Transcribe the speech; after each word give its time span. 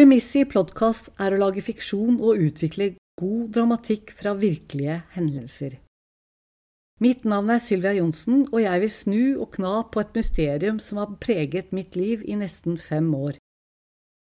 Premisset 0.00 0.46
i 0.46 0.48
Plodkast 0.48 1.10
er 1.20 1.34
å 1.36 1.38
lage 1.42 1.60
fiksjon 1.60 2.14
og 2.24 2.38
utvikle 2.40 2.86
god 3.20 3.50
dramatikk 3.52 4.14
fra 4.16 4.32
virkelige 4.32 4.94
hendelser. 5.12 5.74
Mitt 7.04 7.26
navn 7.28 7.52
er 7.52 7.60
Sylvia 7.60 7.92
Johnsen, 7.98 8.46
og 8.48 8.62
jeg 8.62 8.80
vil 8.80 8.94
snu 8.94 9.20
og 9.44 9.50
kna 9.58 9.74
på 9.92 10.00
et 10.00 10.16
mysterium 10.16 10.80
som 10.80 11.02
har 11.02 11.12
preget 11.20 11.76
mitt 11.76 12.00
liv 12.00 12.24
i 12.24 12.38
nesten 12.40 12.80
fem 12.80 13.12
år. 13.12 13.36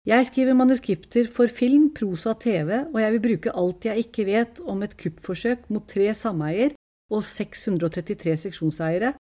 Jeg 0.08 0.30
skriver 0.30 0.56
manuskripter 0.56 1.28
for 1.28 1.52
film, 1.52 1.90
prosa, 1.92 2.32
TV, 2.32 2.86
og 2.88 3.00
jeg 3.04 3.18
vil 3.18 3.24
bruke 3.28 3.56
alt 3.60 3.92
jeg 3.92 4.08
ikke 4.08 4.28
vet 4.32 4.64
om 4.64 4.80
et 4.88 4.96
kuppforsøk 4.96 5.68
mot 5.68 5.84
tre 5.84 6.14
sameier 6.16 6.72
og 7.12 7.20
633 7.28 8.40
seksjonseiere 8.48 9.18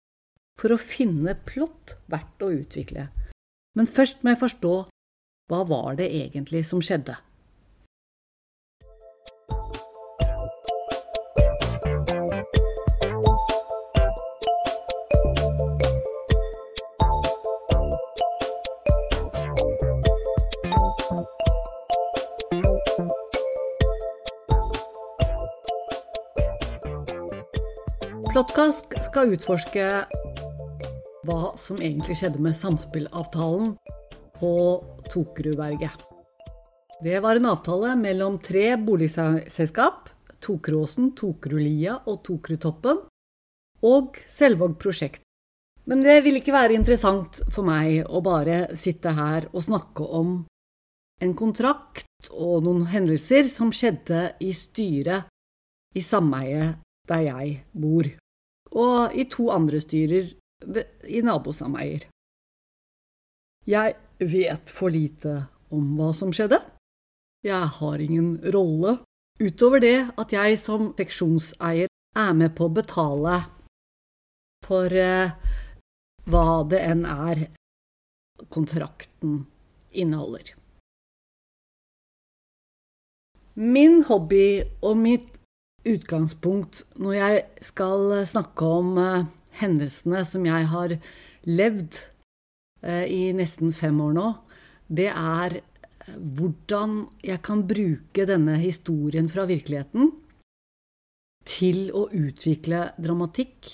for 0.62 0.78
å 0.78 0.84
finne 0.94 1.40
plott 1.50 1.98
verdt 2.06 2.46
å 2.46 2.54
utvikle. 2.54 3.10
Men 3.74 3.90
først 3.90 4.22
må 4.22 4.36
jeg 4.36 4.46
forstå 4.46 4.84
hva 5.48 5.64
var 5.64 5.96
det 6.00 6.10
egentlig 6.10 6.66
som 6.66 6.82
skjedde? 6.82 7.16
Plottkast 28.36 28.98
skal 29.06 29.32
utforske 29.32 29.84
hva 31.26 31.54
som 31.56 31.78
egentlig 31.80 32.18
skjedde 32.20 32.42
med 32.44 32.58
samspillavtalen 32.58 33.78
på 34.42 34.52
Tokerudberget. 35.12 36.06
Det 37.04 37.20
var 37.24 37.36
en 37.36 37.50
avtale 37.52 37.96
mellom 38.00 38.40
tre 38.40 38.78
boligselskap, 38.78 40.10
Tokeråsen, 40.40 41.12
Tokerudlia 41.18 42.00
og 42.06 42.22
Tokerudtoppen, 42.26 43.04
og 43.86 44.20
Selvåg 44.32 44.78
prosjekt. 44.82 45.22
Men 45.86 46.02
det 46.02 46.22
vil 46.26 46.40
ikke 46.40 46.56
være 46.56 46.78
interessant 46.78 47.44
for 47.54 47.68
meg 47.68 48.08
å 48.10 48.24
bare 48.26 48.76
sitte 48.80 49.14
her 49.14 49.50
og 49.52 49.68
snakke 49.68 50.08
om 50.18 50.38
en 51.22 51.36
kontrakt 51.38 52.32
og 52.32 52.66
noen 52.66 52.88
hendelser 52.90 53.46
som 53.52 53.72
skjedde 53.76 54.32
i 54.44 54.52
styret 54.56 55.30
i 55.96 56.04
sameiet 56.04 56.82
der 57.08 57.28
jeg 57.28 57.58
bor 57.72 58.10
og 58.76 59.16
i 59.16 59.26
to 59.32 59.48
andre 59.54 59.80
styrer 59.80 60.34
i 61.08 61.22
nabosameier. 61.24 62.08
Jeg 63.66 63.96
vet 64.20 64.72
for 64.72 64.94
lite 64.94 65.46
om 65.74 65.96
hva 65.98 66.12
som 66.16 66.32
skjedde. 66.36 66.60
Jeg 67.46 67.68
har 67.78 68.02
ingen 68.02 68.38
rolle 68.54 68.98
utover 69.42 69.84
det 69.84 69.98
at 70.18 70.34
jeg 70.34 70.58
som 70.62 70.94
seksjonseier 70.98 71.92
er 72.16 72.34
med 72.38 72.56
på 72.56 72.70
å 72.70 72.74
betale 72.74 73.40
for 74.66 74.90
eh, 74.90 75.36
hva 76.26 76.48
det 76.72 76.82
enn 76.82 77.04
er 77.06 77.46
kontrakten 78.50 79.44
inneholder. 79.94 80.56
Min 83.56 84.02
hobby 84.10 84.64
og 84.84 84.98
mitt 85.00 85.38
utgangspunkt 85.86 86.82
når 87.00 87.14
jeg 87.20 87.44
skal 87.70 88.18
snakke 88.28 88.72
om 88.80 88.98
eh, 89.00 89.28
hendelsene 89.62 90.26
som 90.28 90.48
jeg 90.48 90.72
har 90.72 90.98
levd 91.46 92.02
i 92.86 93.32
nesten 93.34 93.74
fem 93.74 93.98
år 94.04 94.14
nå, 94.14 94.28
det 94.88 95.08
er 95.10 95.58
uh, 95.58 96.18
hvordan 96.38 97.00
jeg 97.26 97.42
kan 97.46 97.64
bruke 97.66 98.28
denne 98.30 98.60
historien 98.62 99.30
fra 99.32 99.48
virkeligheten 99.50 100.12
til 101.46 101.90
å 101.94 102.08
utvikle 102.14 102.92
dramatikk 103.02 103.72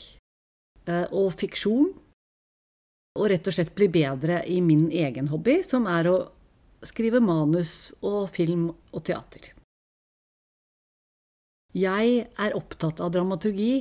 og 0.91 1.27
fiksjon, 1.39 1.91
og 3.19 3.27
rett 3.31 3.47
og 3.47 3.55
slett 3.55 3.73
bli 3.75 3.87
bedre 3.91 4.41
i 4.49 4.57
min 4.63 4.87
egen 4.91 5.29
hobby, 5.31 5.59
som 5.63 5.87
er 5.87 6.09
å 6.09 6.17
skrive 6.87 7.21
manus 7.23 7.93
og 8.01 8.31
film 8.33 8.69
og 8.71 9.03
teater. 9.07 9.51
Jeg 11.71 12.25
er 12.27 12.57
opptatt 12.57 12.99
av 13.03 13.13
dramaturgi 13.13 13.73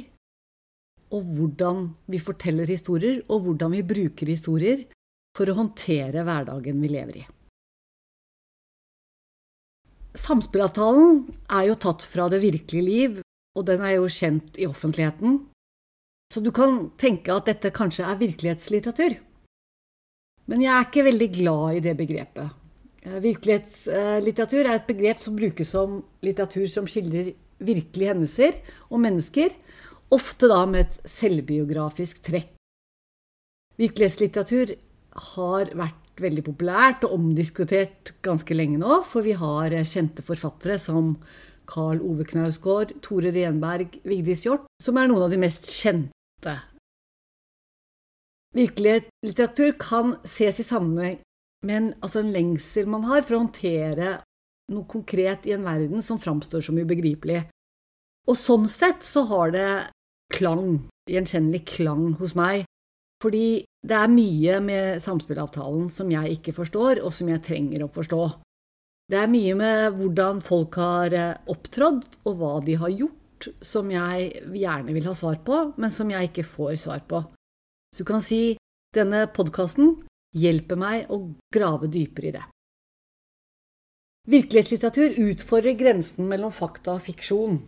og 1.11 1.27
hvordan 1.27 1.89
vi 2.11 2.21
forteller 2.23 2.71
historier, 2.71 3.23
og 3.27 3.47
hvordan 3.47 3.75
vi 3.75 3.83
bruker 3.83 4.31
historier 4.31 4.85
for 5.37 5.51
å 5.51 5.57
håndtere 5.59 6.25
hverdagen 6.27 6.81
vi 6.83 6.91
lever 6.91 7.21
i. 7.23 7.25
Samspillavtalen 10.19 11.23
er 11.55 11.69
jo 11.69 11.79
tatt 11.79 12.03
fra 12.03 12.27
det 12.33 12.41
virkelige 12.43 12.87
liv, 12.87 13.19
og 13.55 13.67
den 13.69 13.83
er 13.87 13.97
jo 13.97 14.11
kjent 14.11 14.59
i 14.59 14.67
offentligheten, 14.67 15.39
så 16.31 16.43
du 16.43 16.51
kan 16.55 16.91
tenke 16.99 17.35
at 17.35 17.49
dette 17.51 17.73
kanskje 17.75 18.07
er 18.07 18.19
virkelighetslitteratur. 18.19 19.17
Men 20.51 20.65
jeg 20.65 20.73
er 20.75 20.87
ikke 20.87 21.07
veldig 21.07 21.29
glad 21.35 21.79
i 21.79 21.83
det 21.85 21.95
begrepet. 21.99 22.57
Virkelighetslitteratur 23.23 24.67
er 24.67 24.75
et 24.77 24.89
begrep 24.91 25.23
som 25.25 25.39
brukes 25.39 25.71
som 25.73 26.01
litteratur 26.27 26.67
som 26.71 26.89
skildrer 26.91 27.33
virkelige 27.61 28.13
hendelser 28.13 28.59
og 28.91 29.03
mennesker, 29.03 29.55
ofte 30.11 30.51
da 30.51 30.65
med 30.67 30.87
et 30.87 31.11
selvbiografisk 31.11 32.23
trekk. 32.27 32.55
Virkelighetslitteratur 33.81 34.75
har 35.35 35.71
vært 35.77 36.21
veldig 36.21 36.45
populært 36.47 37.05
og 37.07 37.15
omdiskutert 37.17 38.13
ganske 38.25 38.57
lenge 38.57 38.81
nå, 38.81 39.01
for 39.09 39.25
vi 39.25 39.37
har 39.39 39.75
kjente 39.89 40.25
forfattere 40.25 40.77
som 40.81 41.15
Karl 41.71 42.01
Ove 42.03 42.27
Knausgård, 42.27 42.97
Tore 43.05 43.33
Renberg, 43.35 44.01
Vigdis 44.05 44.45
Hjorth, 44.47 44.67
som 44.83 44.99
er 44.99 45.11
noen 45.11 45.27
av 45.27 45.33
de 45.33 45.39
mest 45.41 45.69
kjente. 45.71 46.57
Virkelighetslitteratur 48.57 49.77
kan 49.79 50.17
ses 50.27 50.59
i 50.59 50.67
sammenheng 50.67 51.21
med 51.67 51.77
en, 51.77 51.89
altså 52.03 52.25
en 52.25 52.33
lengsel 52.35 52.89
man 52.91 53.07
har 53.07 53.23
for 53.23 53.37
å 53.37 53.45
håndtere 53.45 54.17
noe 54.75 54.87
konkret 54.91 55.47
i 55.47 55.55
en 55.55 55.67
verden 55.67 56.03
som 56.03 56.19
framstår 56.23 56.65
som 56.67 56.79
ubegripelig. 56.79 57.45
Og 58.31 58.39
sånn 58.39 58.67
sett 58.71 59.05
så 59.07 59.25
har 59.31 59.55
det 59.55 59.71
klang, 60.35 60.83
gjenkjennelig 61.11 61.63
klang 61.69 62.13
hos 62.21 62.35
meg, 62.39 62.65
fordi 63.23 63.65
det 63.81 63.97
er 63.97 64.13
mye 64.13 64.59
med 64.61 65.01
samspillavtalen 65.01 65.89
som 65.93 66.11
jeg 66.13 66.37
ikke 66.37 66.55
forstår, 66.57 67.01
og 67.05 67.15
som 67.17 67.31
jeg 67.33 67.43
trenger 67.47 67.87
å 67.87 67.93
forstå. 67.93 68.23
Det 69.11 69.19
er 69.19 69.33
mye 69.33 69.57
med 69.59 69.97
hvordan 69.97 70.43
folk 70.45 70.77
har 70.79 71.17
eh, 71.17 71.39
opptrådt, 71.51 72.21
og 72.29 72.37
hva 72.39 72.53
de 72.67 72.77
har 72.79 72.93
gjort, 72.93 73.49
som 73.65 73.89
jeg 73.91 74.29
gjerne 74.53 74.95
vil 74.95 75.09
ha 75.09 75.15
svar 75.17 75.41
på, 75.47 75.63
men 75.81 75.91
som 75.91 76.13
jeg 76.13 76.29
ikke 76.29 76.47
får 76.47 76.77
svar 76.85 77.03
på. 77.09 77.23
Så 77.91 78.05
du 78.05 78.11
kan 78.13 78.23
si 78.23 78.55
denne 78.95 79.25
podkasten 79.33 79.97
hjelper 80.37 80.79
meg 80.79 81.11
å 81.11 81.23
grave 81.55 81.89
dypere 81.91 82.31
i 82.31 82.35
det. 82.37 82.45
Virkelighetslitteratur 84.31 85.17
utfordrer 85.25 85.75
grensen 85.79 86.29
mellom 86.29 86.53
fakta 86.55 86.99
og 86.99 87.03
fiksjon, 87.03 87.63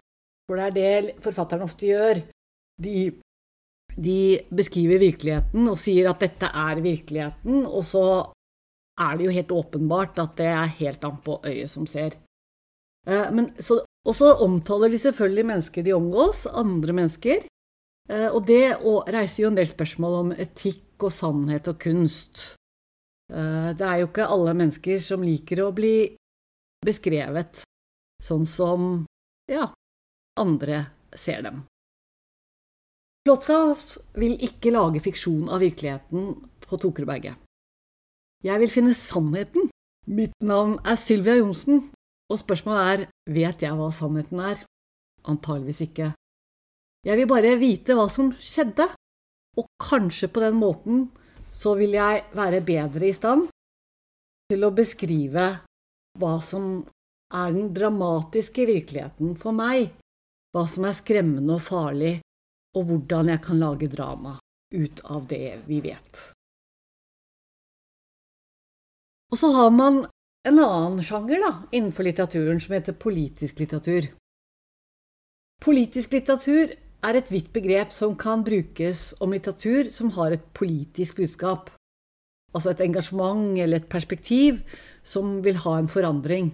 for 0.47 0.61
det 0.61 0.69
er 0.69 0.77
det 0.77 1.17
forfatterne 1.25 1.67
ofte 1.67 1.89
gjør. 1.89 2.21
De, 2.83 3.09
de, 3.97 4.41
beskriver 4.55 5.01
virkeligheten 5.03 5.69
og 5.71 5.79
sier 5.81 6.11
at 6.11 6.23
dette 6.23 6.49
er 6.49 6.83
virkeligheten, 6.85 7.65
og 7.67 7.85
så 7.87 8.07
er 9.01 9.17
det 9.17 9.27
jo 9.27 9.35
helt 9.37 9.55
åpenbart 9.57 10.21
at 10.23 10.37
det 10.41 10.51
er 10.53 10.77
helt 10.79 11.05
an 11.09 11.19
på 11.25 11.39
øyet 11.49 11.71
som 11.73 11.87
ser. 11.89 12.17
Eh, 13.09 13.29
men, 13.35 13.51
så, 13.59 13.81
og 14.07 14.17
så 14.17 14.35
omtaler 14.45 14.93
de 14.93 15.01
selvfølgelig 15.03 15.47
mennesker 15.53 15.87
de 15.87 15.95
omgås, 15.97 16.47
andre 16.47 16.97
mennesker, 16.97 17.47
eh, 18.11 18.29
og 18.29 18.47
det 18.47 18.77
reiser 18.83 19.45
jo 19.45 19.53
en 19.53 19.61
del 19.61 19.71
spørsmål 19.71 20.19
om 20.21 20.35
etikk 20.37 21.09
og 21.09 21.15
sannhet 21.15 21.71
og 21.73 21.81
kunst. 21.83 22.45
Eh, 23.33 23.71
det 23.79 23.89
er 23.89 24.03
jo 24.03 24.11
ikke 24.11 24.31
alle 24.31 24.57
mennesker 24.59 25.03
som 25.03 25.25
liker 25.25 25.65
å 25.65 25.73
bli 25.75 26.13
beskrevet 26.83 27.63
sånn 28.23 28.47
som 28.47 29.05
ja, 29.51 29.67
andre 30.39 30.85
ser 31.15 31.43
dem. 31.47 31.63
Plothouse 33.23 34.01
vil 34.19 34.35
ikke 34.43 34.73
lage 34.75 35.03
fiksjon 35.05 35.47
av 35.53 35.63
virkeligheten 35.63 36.33
på 36.65 36.79
Tokerberget. 36.83 37.39
Jeg 38.43 38.59
vil 38.59 38.73
finne 38.73 38.95
sannheten. 38.99 39.69
Mitt 40.11 40.35
navn 40.43 40.81
er 40.83 40.99
Sylvia 40.99 41.37
Johnsen, 41.39 41.85
og 42.27 42.41
spørsmålet 42.41 42.89
er 42.91 43.05
vet 43.31 43.63
jeg 43.63 43.77
hva 43.79 43.93
sannheten 43.95 44.41
er? 44.43 44.65
Antageligvis 45.31 45.85
ikke. 45.87 46.09
Jeg 47.07 47.19
vil 47.21 47.31
bare 47.31 47.55
vite 47.61 47.95
hva 47.95 48.09
som 48.11 48.33
skjedde, 48.43 48.89
og 49.59 49.69
kanskje 49.79 50.27
på 50.33 50.43
den 50.43 50.59
måten 50.59 51.05
så 51.55 51.77
vil 51.79 51.95
jeg 51.95 52.25
være 52.35 52.63
bedre 52.67 53.07
i 53.07 53.15
stand 53.15 53.47
til 54.51 54.67
å 54.67 54.73
beskrive 54.75 55.47
hva 56.19 56.33
som 56.43 56.83
er 57.33 57.55
den 57.55 57.71
dramatiske 57.75 58.67
virkeligheten 58.67 59.37
for 59.39 59.55
meg, 59.55 59.93
hva 60.53 60.67
som 60.67 60.89
er 60.89 60.99
skremmende 60.99 61.61
og 61.61 61.65
farlig, 61.65 62.17
og 62.77 62.89
hvordan 62.89 63.33
jeg 63.33 63.43
kan 63.45 63.61
lage 63.61 63.91
drama 63.93 64.39
ut 64.73 65.03
av 65.05 65.27
det 65.29 65.59
vi 65.67 65.81
vet. 65.85 66.23
Og 69.33 69.39
så 69.41 69.53
har 69.57 69.71
man 69.73 70.03
en 70.49 70.59
annen 70.59 71.03
sjanger 71.05 71.41
da, 71.41 71.53
innenfor 71.71 72.05
litteraturen 72.05 72.61
som 72.61 72.75
heter 72.77 72.97
politisk 72.99 73.63
litteratur. 73.63 74.09
Politisk 75.63 76.13
litteratur 76.17 76.73
er 77.03 77.19
et 77.19 77.31
vidt 77.31 77.53
begrep 77.55 77.95
som 77.95 78.17
kan 78.19 78.43
brukes 78.47 79.13
om 79.23 79.33
litteratur 79.35 79.91
som 79.95 80.11
har 80.17 80.35
et 80.35 80.45
politisk 80.55 81.21
budskap, 81.23 81.71
altså 82.53 82.73
et 82.73 82.83
engasjement 82.85 83.57
eller 83.57 83.81
et 83.81 83.89
perspektiv 83.91 84.61
som 85.07 85.39
vil 85.45 85.61
ha 85.65 85.79
en 85.79 85.91
forandring. 85.91 86.51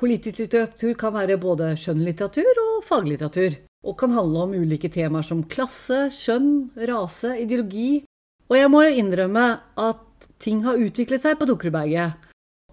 Politisk 0.00 0.46
litteratur 0.46 0.96
kan 0.98 1.14
være 1.14 1.38
både 1.40 1.74
skjønnlitteratur 1.78 2.62
og 2.64 2.86
faglitteratur, 2.88 3.58
og 3.86 3.96
kan 4.00 4.12
handle 4.12 4.44
om 4.44 4.54
ulike 4.56 4.90
temaer 4.92 5.24
som 5.26 5.42
klasse, 5.48 6.08
kjønn, 6.12 6.70
rase, 6.90 7.32
ideologi, 7.40 8.02
og 8.50 8.56
jeg 8.58 8.70
må 8.72 8.82
jo 8.84 8.96
innrømme 9.00 9.46
at 9.80 10.28
ting 10.42 10.64
har 10.64 10.80
utviklet 10.80 11.22
seg 11.22 11.38
på 11.38 11.46
Dukkerudberget 11.48 12.28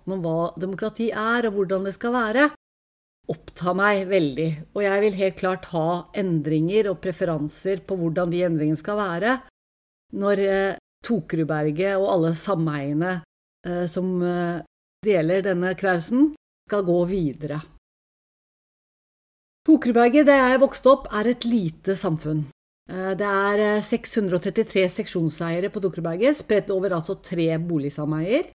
om 0.08 0.24
hva 0.24 0.54
demokrati 0.60 1.12
er, 1.12 1.48
og 1.48 1.58
hvordan 1.58 1.88
det 1.88 1.94
skal 1.98 2.16
være, 2.16 2.48
opptar 3.28 3.76
meg 3.76 4.06
veldig. 4.08 4.50
Og 4.74 4.82
jeg 4.86 5.04
vil 5.04 5.20
helt 5.20 5.40
klart 5.40 5.68
ha 5.74 5.88
endringer 6.18 6.92
og 6.92 7.02
preferanser 7.04 7.84
på 7.88 7.98
hvordan 8.00 8.32
de 8.32 8.44
endringene 8.48 8.80
skal 8.80 9.00
være, 9.02 9.38
når 10.16 10.44
eh, 10.48 10.80
Tokerudberget 11.06 12.00
og 12.00 12.08
alle 12.16 12.34
sameiene 12.40 13.18
eh, 13.68 13.86
som 13.92 14.16
eh, 14.24 14.64
deler 15.06 15.44
denne 15.46 15.76
krausen, 15.78 16.32
skal 16.68 16.88
gå 16.88 16.98
videre. 17.12 17.60
Tokerudberget, 19.68 20.24
der 20.30 20.38
jeg 20.40 20.62
vokste 20.62 20.92
opp, 20.94 21.10
er 21.12 21.28
et 21.28 21.44
lite 21.44 21.98
samfunn. 22.00 22.46
Eh, 22.88 23.12
det 23.20 23.28
er 23.28 23.82
633 23.84 24.84
eh, 24.86 24.94
seksjonseiere 24.94 25.72
på 25.74 25.82
Tokerudberget, 25.84 26.40
spredt 26.40 26.72
over 26.72 26.96
altså 26.96 27.18
tre 27.20 27.50
boligsameier 27.60 28.48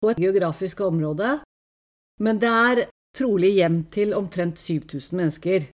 på 0.00 0.14
et 0.14 0.22
geografisk 0.22 0.80
område, 0.86 1.34
men 2.24 2.40
det 2.40 2.48
er 2.48 2.82
trolig 3.16 3.52
hjem 3.58 3.82
til 3.92 4.16
omtrent 4.16 4.56
7000 4.56 5.20
mennesker. 5.20 5.68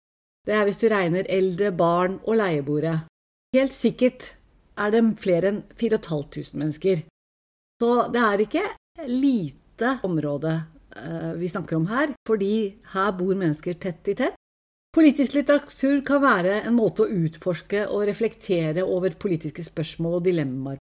Det 0.48 0.56
er 0.56 0.64
hvis 0.64 0.80
du 0.80 0.88
regner 0.88 1.28
eldre, 1.28 1.74
barn 1.76 2.16
og 2.24 2.40
leieboere. 2.40 2.96
Helt 3.52 3.76
sikkert 3.76 4.32
er 4.80 4.96
det 4.96 5.04
flere 5.20 5.52
enn 5.52 5.62
4500 5.76 6.56
mennesker. 6.56 7.04
Så 7.80 7.92
det 8.16 8.24
er 8.24 8.48
ikke 8.48 8.66
lite 9.12 9.98
område 10.08 10.56
eh, 10.96 11.32
vi 11.36 11.52
snakker 11.52 11.76
om 11.76 11.88
her, 11.92 12.16
fordi 12.24 12.54
her 12.96 13.16
bor 13.20 13.36
mennesker 13.36 13.76
tett 13.76 14.08
i 14.08 14.16
tett. 14.24 14.39
Politisk 14.90 15.36
litteratur 15.38 16.00
kan 16.06 16.22
være 16.22 16.60
en 16.66 16.74
måte 16.74 17.04
å 17.04 17.10
utforske 17.24 17.84
og 17.88 18.08
reflektere 18.08 18.82
over 18.82 19.14
politiske 19.18 19.62
spørsmål 19.62 20.18
og 20.18 20.24
dilemmaer 20.26 20.80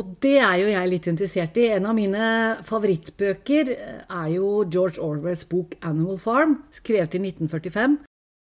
og 0.00 0.14
det 0.24 0.38
er 0.40 0.54
jo 0.62 0.70
jeg 0.70 0.88
litt 0.88 1.06
interessert 1.10 1.58
i. 1.60 1.66
En 1.76 1.86
av 1.90 1.96
mine 1.96 2.28
favorittbøker 2.64 3.72
er 3.74 4.28
jo 4.32 4.62
George 4.64 5.02
Orwells 5.04 5.44
bok 5.48 5.76
'Animal 5.82 6.16
Farm', 6.22 6.56
skrevet 6.72 7.18
i 7.18 7.20
1945, 7.20 7.98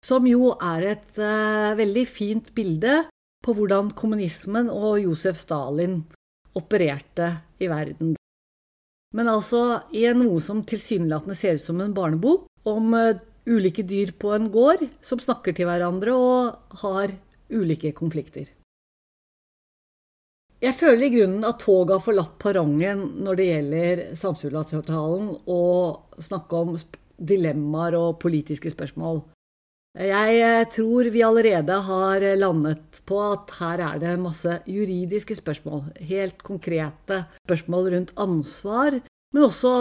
som 0.04 0.26
jo 0.26 0.50
er 0.58 0.86
et 0.96 1.20
uh, 1.22 1.78
veldig 1.78 2.06
fint 2.10 2.50
bilde 2.54 3.04
på 3.44 3.54
hvordan 3.54 3.94
kommunismen 3.94 4.66
og 4.70 4.98
Josef 5.04 5.38
Stalin 5.38 6.00
opererte 6.58 7.30
i 7.62 7.70
verden. 7.70 8.16
Men 9.14 9.30
altså 9.30 9.86
i 9.94 10.10
noe 10.10 10.42
som 10.42 10.66
tilsynelatende 10.66 11.38
ser 11.38 11.54
ut 11.54 11.62
som 11.62 11.78
en 11.80 11.94
barnebok 11.94 12.50
om 12.66 12.94
uh, 12.98 13.14
ulike 13.48 13.82
dyr 13.88 14.12
på 14.20 14.34
en 14.36 14.50
gård 14.52 14.84
som 15.04 15.20
snakker 15.22 15.56
til 15.56 15.68
hverandre 15.68 16.14
og 16.14 16.78
har 16.84 17.14
ulike 17.48 17.94
konflikter. 17.96 18.46
Jeg 20.58 20.74
føler 20.74 21.06
i 21.06 21.12
grunnen 21.14 21.46
at 21.46 21.60
toget 21.62 21.94
har 21.94 22.02
forlatt 22.02 22.38
perrongen 22.42 23.04
når 23.22 23.38
det 23.38 23.46
gjelder 23.46 24.00
samfunnsavtalen 24.18 25.28
og 25.46 26.22
snakke 26.26 26.62
om 26.62 26.72
dilemmaer 27.18 27.94
og 27.98 28.18
politiske 28.22 28.72
spørsmål. 28.74 29.22
Jeg 29.98 30.34
eh, 30.44 30.64
tror 30.70 31.08
vi 31.10 31.22
allerede 31.26 31.78
har 31.86 32.26
landet 32.38 33.00
på 33.08 33.18
at 33.32 33.54
her 33.58 33.82
er 33.86 34.02
det 34.02 34.16
masse 34.20 34.58
juridiske 34.68 35.34
spørsmål. 35.38 35.88
Helt 36.10 36.42
konkrete 36.46 37.24
spørsmål 37.44 37.90
rundt 37.94 38.12
ansvar, 38.18 38.98
men 39.34 39.46
også 39.46 39.72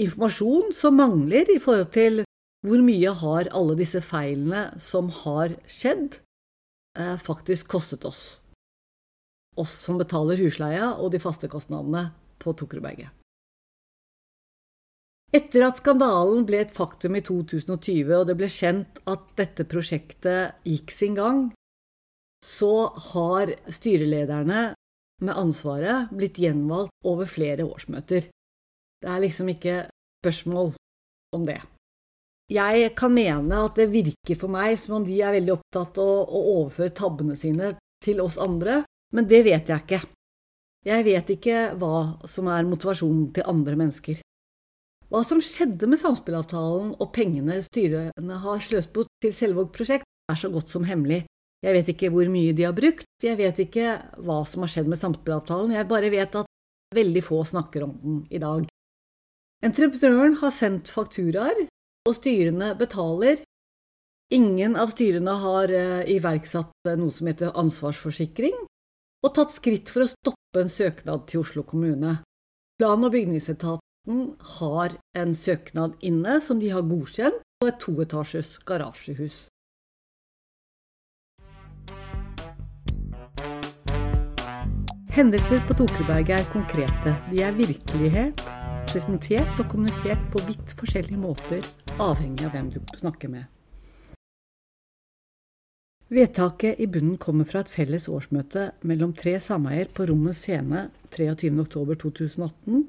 informasjon 0.00 0.72
som 0.76 0.96
mangler 1.00 1.50
i 1.52 1.60
forhold 1.60 1.90
til 1.94 2.23
hvor 2.64 2.80
mye 2.80 3.12
har 3.20 3.50
alle 3.52 3.76
disse 3.76 4.00
feilene 4.04 4.70
som 4.80 5.10
har 5.24 5.52
skjedd, 5.68 6.20
eh, 6.98 7.18
faktisk 7.20 7.68
kostet 7.76 8.06
oss 8.08 8.24
oss 9.56 9.74
som 9.86 9.98
betaler 10.00 10.40
husleia 10.42 10.92
og 10.98 11.12
de 11.14 11.20
faste 11.22 11.48
kostnadene 11.50 12.08
på 12.42 12.54
Tokerudberget. 12.58 13.10
Etter 15.34 15.64
at 15.66 15.80
skandalen 15.80 16.44
ble 16.46 16.60
et 16.62 16.74
faktum 16.74 17.16
i 17.18 17.22
2020 17.26 18.12
og 18.20 18.28
det 18.28 18.36
ble 18.38 18.48
kjent 18.50 19.00
at 19.10 19.24
dette 19.38 19.66
prosjektet 19.66 20.60
gikk 20.68 20.94
sin 20.94 21.18
gang, 21.18 21.48
så 22.44 22.86
har 23.10 23.50
styrelederne 23.72 24.62
med 25.24 25.40
ansvaret 25.40 26.12
blitt 26.14 26.38
gjenvalgt 26.38 26.94
over 27.08 27.30
flere 27.30 27.66
årsmøter. 27.66 28.28
Det 29.02 29.10
er 29.10 29.22
liksom 29.24 29.50
ikke 29.50 29.78
spørsmål 30.22 30.74
om 31.34 31.48
det. 31.48 31.58
Jeg 32.52 32.90
kan 32.98 33.14
mene 33.14 33.62
at 33.64 33.78
det 33.78 33.88
virker 33.88 34.36
for 34.36 34.52
meg 34.52 34.76
som 34.76 34.98
om 34.98 35.06
de 35.06 35.16
er 35.24 35.32
veldig 35.32 35.54
opptatt 35.54 35.96
av 36.02 36.28
å 36.28 36.42
overføre 36.58 36.92
tabbene 36.92 37.36
sine 37.40 37.72
til 38.04 38.20
oss 38.20 38.36
andre, 38.36 38.82
men 39.16 39.28
det 39.30 39.40
vet 39.46 39.70
jeg 39.72 39.84
ikke. 39.84 40.00
Jeg 40.84 41.04
vet 41.06 41.30
ikke 41.32 41.58
hva 41.80 42.20
som 42.28 42.50
er 42.52 42.66
motivasjonen 42.68 43.30
til 43.32 43.48
andre 43.48 43.78
mennesker. 43.80 44.20
Hva 45.08 45.22
som 45.24 45.40
skjedde 45.40 45.88
med 45.88 46.00
samspillavtalen 46.00 46.92
og 46.98 47.12
pengene 47.16 47.62
styrene 47.64 48.40
har 48.44 48.60
sløst 48.60 48.92
bort 48.92 49.08
til 49.24 49.32
Selvåg 49.32 49.70
prosjekt, 49.72 50.04
er 50.28 50.36
så 50.36 50.50
godt 50.52 50.72
som 50.72 50.84
hemmelig. 50.84 51.22
Jeg 51.64 51.76
vet 51.78 51.90
ikke 51.94 52.10
hvor 52.12 52.28
mye 52.28 52.52
de 52.56 52.66
har 52.66 52.76
brukt, 52.76 53.08
jeg 53.24 53.38
vet 53.40 53.60
ikke 53.64 53.94
hva 54.20 54.42
som 54.48 54.64
har 54.64 54.72
skjedd 54.72 54.90
med 54.92 55.00
samspillavtalen, 55.00 55.72
jeg 55.72 55.88
bare 55.88 56.12
vet 56.12 56.36
at 56.36 56.50
veldig 56.94 57.22
få 57.24 57.40
snakker 57.48 57.86
om 57.86 57.94
den 58.02 58.18
i 58.28 58.40
dag. 58.42 58.66
Entreprenøren 59.64 60.36
har 60.42 60.52
sendt 60.52 60.92
fakturaer, 60.92 61.64
og 62.04 62.16
styrene 62.18 62.74
betaler. 62.78 63.42
Ingen 64.34 64.76
av 64.80 64.92
styrene 64.92 65.34
har 65.40 65.72
eh, 65.72 66.04
iverksatt 66.16 66.92
noe 66.98 67.12
som 67.12 67.28
heter 67.28 67.54
ansvarsforsikring, 67.60 68.56
og 69.24 69.34
tatt 69.36 69.54
skritt 69.54 69.92
for 69.92 70.04
å 70.04 70.10
stoppe 70.10 70.64
en 70.64 70.72
søknad 70.72 71.26
til 71.30 71.44
Oslo 71.44 71.64
kommune. 71.64 72.18
Plan- 72.80 73.04
og 73.06 73.14
bygningsetaten 73.14 74.24
har 74.58 74.96
en 75.16 75.34
søknad 75.38 75.96
inne 76.04 76.40
som 76.44 76.60
de 76.60 76.72
har 76.74 76.84
godkjent 76.88 77.40
på 77.60 77.70
et 77.70 77.80
toetasjes 77.80 78.58
garasjehus. 78.68 79.44
Hendelser 85.14 85.62
på 85.68 85.76
Tokerberget 85.78 86.40
er 86.40 86.50
konkrete. 86.50 87.14
De 87.30 87.38
er 87.46 87.54
virkelighet, 87.54 88.40
presentert 88.88 89.58
og 89.60 89.68
kommunisert 89.72 90.22
på 90.32 90.40
vidt 90.48 90.72
forskjellige 90.78 91.20
måter, 91.20 91.64
avhengig 92.02 92.46
av 92.46 92.54
hvem 92.54 92.70
du 92.74 92.80
snakker 92.98 93.32
med. 93.32 93.48
Vedtaket 96.14 96.78
i 96.84 96.86
bunnen 96.86 97.16
kommer 97.18 97.48
fra 97.48 97.62
et 97.64 97.72
felles 97.72 98.06
årsmøte 98.12 98.68
mellom 98.86 99.14
tre 99.16 99.38
sameier 99.42 99.88
på 99.94 100.04
Rommet 100.10 100.36
scene 100.36 100.84
23.10.2018, 101.14 102.84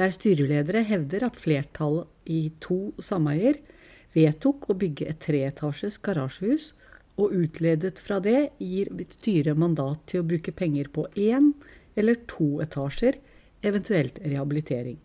der 0.00 0.14
styreledere 0.16 0.82
hevder 0.88 1.28
at 1.28 1.38
flertallet 1.38 2.08
i 2.30 2.48
to 2.64 2.94
sameier 2.98 3.60
vedtok 4.16 4.70
å 4.72 4.78
bygge 4.80 5.10
et 5.12 5.22
treetasjes 5.22 6.00
garasjehus, 6.02 6.72
og 7.20 7.36
utledet 7.36 8.00
fra 8.02 8.18
det 8.18 8.56
gir 8.58 8.90
styret 9.12 9.58
mandat 9.60 10.00
til 10.10 10.24
å 10.24 10.28
bruke 10.32 10.56
penger 10.56 10.90
på 10.90 11.06
én 11.14 11.52
eller 11.94 12.24
to 12.26 12.56
etasjer, 12.64 13.20
eventuelt 13.62 14.18
rehabilitering. 14.24 15.03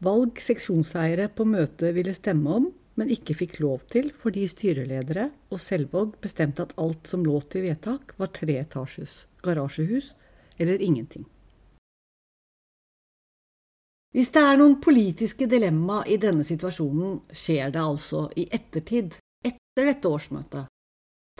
Valg 0.00 0.38
seksjonseiere 0.40 1.28
på 1.36 1.44
møtet 1.44 1.92
ville 1.96 2.14
stemme 2.16 2.54
om, 2.56 2.70
men 2.96 3.12
ikke 3.12 3.36
fikk 3.36 3.58
lov 3.60 3.84
til 3.92 4.08
fordi 4.16 4.46
styreledere 4.48 5.26
og 5.52 5.60
Selvåg 5.60 6.14
bestemte 6.24 6.64
at 6.64 6.72
alt 6.80 7.08
som 7.08 7.24
lå 7.24 7.36
til 7.52 7.66
vedtak, 7.68 8.14
var 8.16 8.32
tre 8.32 8.56
etasjes 8.62 9.26
garasjehus 9.44 10.14
eller 10.60 10.80
ingenting. 10.80 11.26
Hvis 14.10 14.32
det 14.34 14.42
er 14.42 14.56
noen 14.58 14.80
politiske 14.82 15.46
dilemma 15.46 16.00
i 16.10 16.16
denne 16.18 16.42
situasjonen, 16.48 17.20
skjer 17.30 17.70
det 17.70 17.82
altså 17.84 18.24
i 18.40 18.48
ettertid, 18.50 19.14
etter 19.46 19.86
dette 19.86 20.10
årsmøtet. 20.10 20.66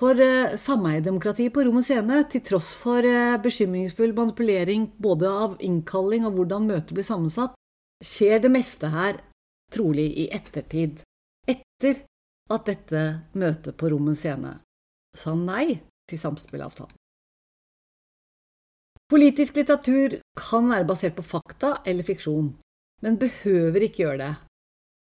For 0.00 0.17
eh, 0.23 0.55
sameiedemokratiet 0.57 1.52
på 1.52 1.64
Rom 1.67 1.81
og 1.81 1.85
Scene, 1.85 2.23
til 2.31 2.45
tross 2.47 2.71
for 2.79 3.05
eh, 3.05 3.40
bekymringsfull 3.43 4.14
manipulering 4.17 4.87
både 5.02 5.33
av 5.45 5.57
innkalling 5.67 6.29
og 6.29 6.38
hvordan 6.38 6.71
møtet 6.71 6.95
blir 6.95 7.09
sammensatt, 7.09 7.59
skjer 8.04 8.40
det 8.42 8.50
meste 8.52 8.90
her 8.92 9.21
trolig 9.73 10.09
i 10.25 10.28
ettertid 10.35 11.02
etter 11.49 12.02
at 12.50 12.66
dette 12.66 13.02
møtet 13.38 13.76
på 13.78 13.90
Rommens 13.92 14.25
scene 14.25 14.57
sa 15.16 15.35
nei 15.37 15.78
til 16.11 16.19
samspillavtalen. 16.19 16.97
Politisk 19.11 19.57
litteratur 19.59 20.21
kan 20.38 20.69
være 20.71 20.87
basert 20.87 21.16
på 21.16 21.26
fakta 21.26 21.80
eller 21.87 22.07
fiksjon. 22.07 22.54
men 23.02 23.16
behøver 23.16 23.80
ikke 23.80 24.02
gjøre 24.02 24.19
det. 24.21 24.35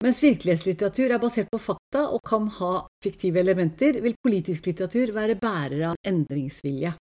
Mens 0.03 0.17
virkelighetslitteratur 0.23 1.11
er 1.13 1.19
basert 1.21 1.51
på 1.51 1.59
fakta 1.61 2.07
og 2.09 2.23
kan 2.25 2.47
ha 2.57 2.87
fiktive 3.03 3.39
elementer, 3.39 4.01
vil 4.01 4.15
politisk 4.17 4.65
litteratur 4.65 5.13
være 5.13 5.37
bærer 5.37 5.83
av 5.91 5.99
endringsvilje. 6.01 6.95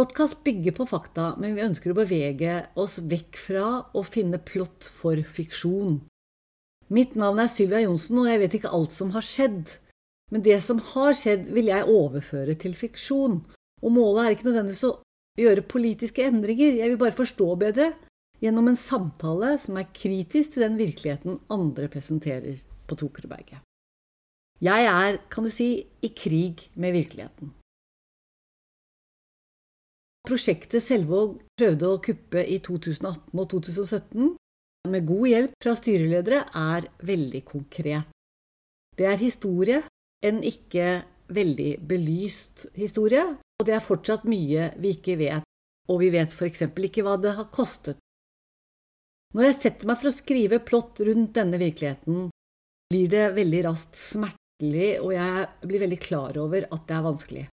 Podkast 0.00 0.38
bygger 0.44 0.72
på 0.72 0.86
fakta, 0.88 1.34
men 1.36 1.52
vi 1.52 1.64
ønsker 1.66 1.92
å 1.92 1.98
bevege 1.98 2.54
oss 2.80 2.96
vekk 3.04 3.36
fra 3.36 3.66
å 3.92 4.02
finne 4.06 4.40
plott 4.40 4.86
for 4.88 5.20
fiksjon. 5.20 5.98
Mitt 6.88 7.12
navn 7.20 7.42
er 7.42 7.50
Sylvia 7.52 7.82
Johnsen, 7.84 8.22
og 8.22 8.30
jeg 8.30 8.40
vet 8.40 8.56
ikke 8.56 8.72
alt 8.72 8.96
som 8.96 9.12
har 9.12 9.26
skjedd. 9.26 9.74
Men 10.32 10.44
det 10.48 10.56
som 10.64 10.80
har 10.94 11.12
skjedd, 11.16 11.52
vil 11.52 11.68
jeg 11.68 11.88
overføre 11.92 12.56
til 12.64 12.72
fiksjon. 12.76 13.42
Og 13.84 13.92
målet 13.92 14.24
er 14.24 14.36
ikke 14.36 14.48
nødvendigvis 14.48 14.88
å 14.88 14.94
gjøre 15.40 15.68
politiske 15.68 16.24
endringer, 16.24 16.80
jeg 16.80 16.92
vil 16.92 17.00
bare 17.00 17.16
forstå 17.16 17.52
bedre 17.60 17.92
gjennom 18.42 18.72
en 18.72 18.80
samtale 18.80 19.54
som 19.60 19.76
er 19.76 19.92
kritisk 19.92 20.56
til 20.56 20.66
den 20.66 20.80
virkeligheten 20.80 21.40
andre 21.52 21.92
presenterer 21.92 22.62
på 22.88 22.98
Tokerberget. 22.98 23.60
Jeg 24.62 24.86
er, 24.88 25.20
kan 25.28 25.44
du 25.44 25.52
si, 25.52 25.74
i 26.00 26.10
krig 26.16 26.70
med 26.80 26.96
virkeligheten. 26.96 27.52
Prosjektet 30.22 30.84
Selvåg 30.84 31.40
prøvde 31.58 31.88
å 31.88 32.00
kuppe 32.02 32.44
i 32.46 32.60
2018 32.62 33.40
og 33.42 33.48
2017, 33.50 34.28
med 34.92 35.06
god 35.06 35.26
hjelp 35.30 35.56
fra 35.62 35.74
styreledere, 35.78 36.44
er 36.54 36.86
veldig 37.06 37.42
konkret. 37.46 38.10
Det 38.98 39.06
er 39.08 39.18
historie, 39.18 39.80
en 40.22 40.42
ikke 40.46 41.02
veldig 41.32 41.72
belyst 41.88 42.66
historie, 42.78 43.24
og 43.58 43.66
det 43.66 43.74
er 43.76 43.84
fortsatt 43.84 44.26
mye 44.28 44.70
vi 44.82 44.94
ikke 44.96 45.16
vet, 45.20 45.46
og 45.90 46.02
vi 46.02 46.10
vet 46.14 46.34
eksempel 46.46 46.88
ikke 46.88 47.04
hva 47.06 47.16
det 47.18 47.34
har 47.38 47.50
kostet. 47.54 47.98
Når 49.32 49.48
jeg 49.48 49.58
setter 49.58 49.88
meg 49.88 49.98
for 49.98 50.10
å 50.10 50.14
skrive 50.14 50.60
plott 50.62 51.00
rundt 51.06 51.34
denne 51.38 51.58
virkeligheten, 51.58 52.28
blir 52.92 53.08
det 53.08 53.30
veldig 53.38 53.62
raskt 53.64 53.96
smertelig, 53.96 54.98
og 55.00 55.14
jeg 55.16 55.46
blir 55.64 55.82
veldig 55.86 56.00
klar 56.02 56.38
over 56.42 56.66
at 56.68 56.84
det 56.88 56.96
er 56.98 57.06
vanskelig. 57.06 57.46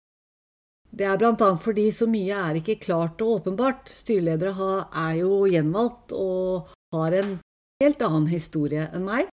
Det 0.90 1.04
er 1.04 1.20
annet 1.20 1.60
fordi 1.62 1.90
så 1.92 2.08
mye 2.10 2.36
er 2.48 2.58
ikke 2.60 2.78
klart 2.80 3.20
og 3.22 3.40
åpenbart. 3.40 3.90
Styreledere 3.92 4.88
er 4.88 5.18
jo 5.20 5.44
gjenvalgt 5.50 6.14
og 6.16 6.72
har 6.94 7.18
en 7.20 7.36
helt 7.82 8.02
annen 8.02 8.30
historie 8.30 8.88
enn 8.92 9.04
meg, 9.06 9.28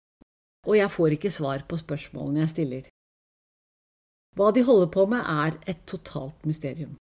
og 0.68 0.76
jeg 0.78 0.92
får 0.92 1.16
ikke 1.16 1.32
svar 1.34 1.64
på 1.70 1.80
spørsmålene 1.80 2.44
jeg 2.44 2.52
stiller. 2.52 2.92
Hva 4.36 4.52
de 4.52 4.66
holder 4.68 4.92
på 4.92 5.06
med, 5.08 5.24
er 5.24 5.56
et 5.72 5.86
totalt 5.88 6.44
mysterium. 6.46 6.98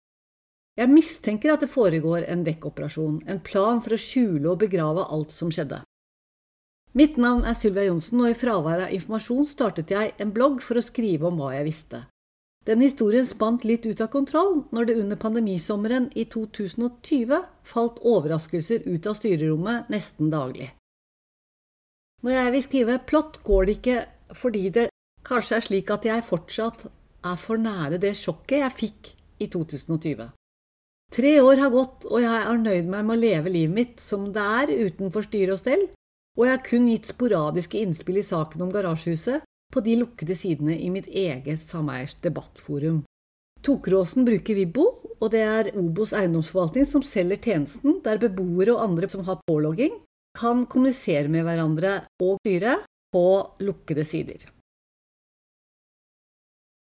Jeg 0.79 0.89
mistenker 0.89 1.53
at 1.53 1.62
det 1.62 1.70
foregår 1.70 2.25
en 2.32 2.41
dekkoperasjon, 2.48 3.22
en 3.29 3.41
plan 3.46 3.82
for 3.84 3.94
å 3.94 4.01
skjule 4.01 4.50
og 4.50 4.62
begrave 4.63 5.06
alt 5.13 5.36
som 5.36 5.51
skjedde. 5.53 5.84
Mitt 6.98 7.20
navn 7.22 7.44
er 7.46 7.53
Sylvia 7.53 7.86
Johnsen, 7.86 8.24
og 8.24 8.32
i 8.32 8.38
fravær 8.38 8.88
av 8.88 8.94
informasjon 8.96 9.46
startet 9.46 9.91
jeg 9.94 10.15
en 10.18 10.32
blogg 10.34 10.63
for 10.65 10.79
å 10.79 10.86
skrive 10.86 11.29
om 11.29 11.38
hva 11.38 11.51
jeg 11.53 11.68
visste. 11.68 12.08
Den 12.69 12.83
historien 12.85 13.25
spant 13.25 13.63
litt 13.65 13.88
ut 13.89 14.01
av 14.03 14.11
kontroll 14.13 14.59
når 14.69 14.85
det 14.85 14.97
under 15.01 15.17
pandemisommeren 15.17 16.11
i 16.13 16.27
2020 16.29 17.39
falt 17.65 17.97
overraskelser 18.05 18.85
ut 18.85 19.09
av 19.09 19.17
styrerommet 19.17 19.89
nesten 19.89 20.29
daglig. 20.29 20.69
Når 22.21 22.35
jeg 22.35 22.53
vil 22.53 22.65
skrive 22.67 22.99
plott, 23.09 23.41
går 23.47 23.65
det 23.65 23.75
ikke 23.79 23.99
fordi 24.38 24.63
det 24.75 24.85
kanskje 25.25 25.57
er 25.57 25.65
slik 25.65 25.89
at 25.95 26.05
jeg 26.05 26.27
fortsatt 26.27 26.85
er 27.25 27.39
for 27.41 27.57
nære 27.57 27.97
det 28.03 28.13
sjokket 28.19 28.61
jeg 28.61 28.77
fikk 28.83 29.13
i 29.41 29.49
2020. 29.49 30.29
Tre 31.09 31.35
år 31.41 31.63
har 31.63 31.73
gått, 31.73 32.05
og 32.05 32.21
jeg 32.21 32.41
er 32.45 32.59
nøyd 32.61 32.89
meg 32.91 33.05
med 33.07 33.15
å 33.15 33.21
leve 33.23 33.49
livet 33.49 33.73
mitt 33.73 34.03
som 34.03 34.29
det 34.35 34.45
er, 34.45 34.75
utenfor 34.91 35.25
styre 35.25 35.55
og 35.55 35.63
stell, 35.63 35.88
og 36.38 36.45
jeg 36.45 36.53
har 36.53 36.67
kun 36.67 36.89
gitt 36.91 37.09
sporadiske 37.09 37.81
innspill 37.81 38.21
i 38.21 38.29
saken 38.29 38.67
om 38.67 38.73
garasjehuset 38.75 39.49
på 39.73 39.83
de 39.85 39.95
lukkede 40.01 40.35
sidene 40.35 40.75
i 40.79 40.89
mitt 40.93 41.07
eget 41.07 41.61
sameiers 41.61 42.15
debattforum. 42.23 43.03
Tokeråsen 43.65 44.25
bruker 44.25 44.55
Vibbo, 44.55 44.85
og 45.19 45.31
det 45.33 45.41
er 45.43 45.71
Obos 45.77 46.13
eiendomsforvaltning 46.15 46.88
som 46.88 47.03
selger 47.03 47.41
tjenesten, 47.43 47.99
der 48.05 48.21
beboere 48.21 48.77
og 48.77 48.85
andre 48.85 49.09
som 49.11 49.25
har 49.27 49.41
pålogging, 49.47 49.99
kan 50.39 50.63
kommunisere 50.69 51.27
med 51.27 51.43
hverandre 51.43 51.99
og 52.23 52.39
styret 52.39 52.85
på 53.11 53.25
lukkede 53.65 54.05
sider. 54.07 54.45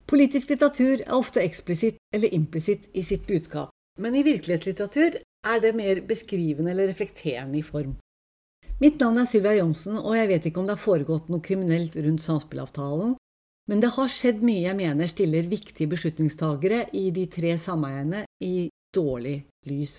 Politisk 0.05 0.51
litteratur 0.51 0.99
er 0.99 1.13
ofte 1.15 1.41
eksplisitt 1.41 1.97
eller 2.13 2.33
implisitt 2.35 2.89
i 2.93 3.01
sitt 3.05 3.25
budskap, 3.25 3.71
men 4.01 4.17
i 4.17 4.25
virkelighetslitteratur 4.25 5.17
er 5.45 5.61
det 5.63 5.73
mer 5.77 6.01
beskrivende 6.05 6.73
eller 6.73 6.91
reflekterende 6.91 7.57
i 7.61 7.65
form. 7.65 7.95
Mitt 8.83 8.99
navn 8.99 9.21
er 9.21 9.27
Sylvia 9.29 9.53
Johnsen, 9.55 9.95
og 9.95 10.17
jeg 10.17 10.27
vet 10.33 10.47
ikke 10.49 10.59
om 10.59 10.65
det 10.67 10.75
har 10.75 10.83
foregått 10.83 11.29
noe 11.31 11.43
kriminelt 11.43 11.95
rundt 11.95 12.23
samspillavtalen, 12.25 13.13
men 13.71 13.81
det 13.81 13.93
har 13.95 14.11
skjedd 14.11 14.41
mye 14.45 14.65
jeg 14.65 14.77
mener 14.77 15.09
stiller 15.09 15.47
viktige 15.49 15.89
beslutningstagere 15.93 16.81
i 16.93 17.05
de 17.15 17.23
tre 17.31 17.55
sameiene 17.61 18.25
i 18.43 18.67
dårlig 18.95 19.37
lys. 19.69 19.95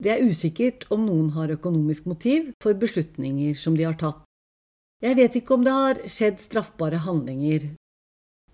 Det 0.00 0.14
er 0.14 0.24
usikkert 0.24 0.86
om 0.94 1.04
noen 1.04 1.34
har 1.36 1.52
økonomisk 1.52 2.08
motiv 2.08 2.48
for 2.62 2.78
beslutninger 2.78 3.54
som 3.58 3.76
de 3.76 3.84
har 3.84 3.98
tatt. 4.00 4.24
Jeg 5.04 5.18
vet 5.18 5.36
ikke 5.38 5.58
om 5.58 5.66
det 5.66 5.74
har 5.74 6.00
skjedd 6.10 6.40
straffbare 6.42 7.02
handlinger, 7.04 7.68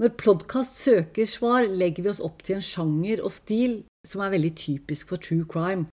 når 0.03 0.17
Plodkast 0.19 0.81
søker 0.83 1.27
svar, 1.31 1.69
legger 1.71 2.03
vi 2.03 2.11
oss 2.11 2.23
opp 2.25 2.41
til 2.43 2.59
en 2.59 2.65
sjanger 2.67 3.21
og 3.23 3.31
stil 3.31 3.85
som 4.07 4.25
er 4.25 4.33
veldig 4.33 4.51
typisk 4.59 5.13
for 5.13 5.23
true 5.23 5.47
crime. 5.47 5.87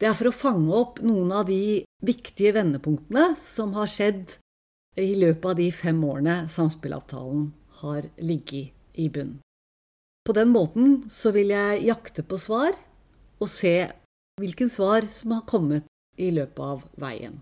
Det 0.00 0.08
er 0.08 0.16
for 0.16 0.30
å 0.30 0.32
fange 0.32 0.72
opp 0.72 1.02
noen 1.04 1.28
av 1.36 1.44
de 1.50 1.82
viktige 2.00 2.54
vendepunktene 2.56 3.34
som 3.36 3.74
har 3.76 3.90
skjedd 3.90 4.38
i 4.96 5.12
løpet 5.20 5.50
av 5.50 5.58
de 5.58 5.66
fem 5.76 5.98
årene 6.08 6.36
samspillavtalen 6.48 7.50
har 7.82 8.08
ligget 8.16 8.72
i 8.96 9.10
bunn. 9.12 9.34
På 10.24 10.32
den 10.36 10.54
måten 10.54 11.02
så 11.12 11.34
vil 11.36 11.52
jeg 11.52 11.84
jakte 11.84 12.24
på 12.24 12.38
svar 12.40 12.72
og 13.40 13.48
se 13.52 13.74
hvilken 14.40 14.72
svar 14.72 15.04
som 15.12 15.36
har 15.36 15.44
kommet 15.48 15.84
i 16.16 16.30
løpet 16.32 16.64
av 16.64 16.82
veien. 17.00 17.36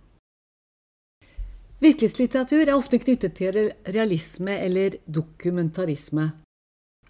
Virkelighetslitteratur 1.78 2.64
er 2.64 2.74
ofte 2.74 2.98
knyttet 2.98 3.36
til 3.38 3.58
realisme 3.86 4.56
eller 4.66 4.98
dokumentarisme. 5.06 6.26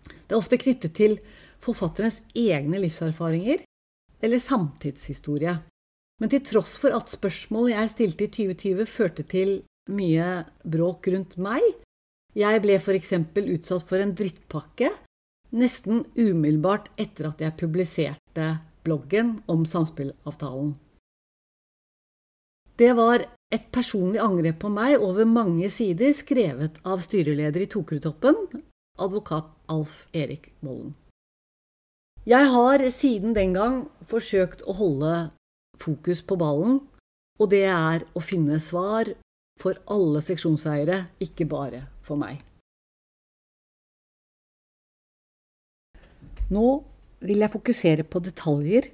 Det 0.04 0.34
er 0.34 0.40
ofte 0.40 0.60
knyttet 0.60 0.92
til 0.98 1.16
forfatterens 1.64 2.20
egne 2.36 2.80
livserfaringer 2.84 3.64
eller 4.22 4.42
samtidshistorie. 4.42 5.56
Men 6.18 6.32
til 6.32 6.42
tross 6.42 6.76
for 6.82 6.94
at 6.96 7.12
spørsmålet 7.12 7.76
jeg 7.76 7.92
stilte 7.94 8.26
i 8.26 8.32
2020 8.34 8.88
førte 8.90 9.26
til 9.30 9.52
mye 9.94 10.30
bråk 10.66 11.08
rundt 11.14 11.36
meg, 11.40 11.62
jeg 12.36 12.62
ble 12.62 12.76
f.eks. 12.78 13.14
utsatt 13.38 13.86
for 13.88 14.02
en 14.02 14.14
drittpakke 14.18 14.90
nesten 15.56 16.04
umiddelbart 16.18 16.90
etter 17.00 17.30
at 17.30 17.40
jeg 17.40 17.56
publiserte 17.60 18.48
bloggen 18.84 19.38
om 19.48 19.64
samspillavtalen. 19.66 20.74
Det 22.78 22.92
var 22.94 23.24
et 23.50 23.64
personlig 23.74 24.20
angrep 24.22 24.60
på 24.62 24.70
meg 24.70 25.00
over 25.02 25.26
mange 25.26 25.70
sider, 25.72 26.12
skrevet 26.14 26.78
av 26.86 27.02
styreleder 27.02 27.64
i 27.64 27.70
Tokerudtoppen, 27.70 28.36
advokat 29.02 29.50
Alf 29.72 30.04
Erik 30.14 30.52
Vollen. 30.60 30.92
Jeg 32.28 32.44
har 32.52 32.82
siden 32.92 33.32
den 33.32 33.54
gang 33.56 33.76
forsøkt 34.04 34.60
å 34.68 34.74
holde 34.76 35.12
fokus 35.80 36.20
på 36.20 36.36
ballen, 36.36 36.82
og 37.40 37.48
det 37.54 37.62
er 37.72 38.04
å 38.12 38.20
finne 38.20 38.58
svar 38.60 39.08
for 39.56 39.80
alle 39.88 40.20
seksjonseiere, 40.20 41.06
ikke 41.24 41.46
bare 41.48 41.86
for 42.04 42.20
meg. 42.20 42.42
Nå 46.52 46.66
vil 47.24 47.40
jeg 47.46 47.54
fokusere 47.54 48.04
på 48.04 48.20
detaljer 48.28 48.92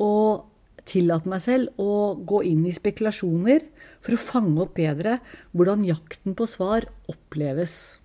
og 0.00 0.48
tillate 0.88 1.28
meg 1.28 1.44
selv 1.44 1.76
å 1.76 2.16
gå 2.16 2.40
inn 2.48 2.64
i 2.64 2.72
spekulasjoner 2.72 3.68
for 4.00 4.16
å 4.16 4.24
fange 4.30 4.64
opp 4.64 4.78
bedre 4.80 5.18
hvordan 5.52 5.84
jakten 5.92 6.32
på 6.38 6.48
svar 6.48 6.88
oppleves. 7.12 8.01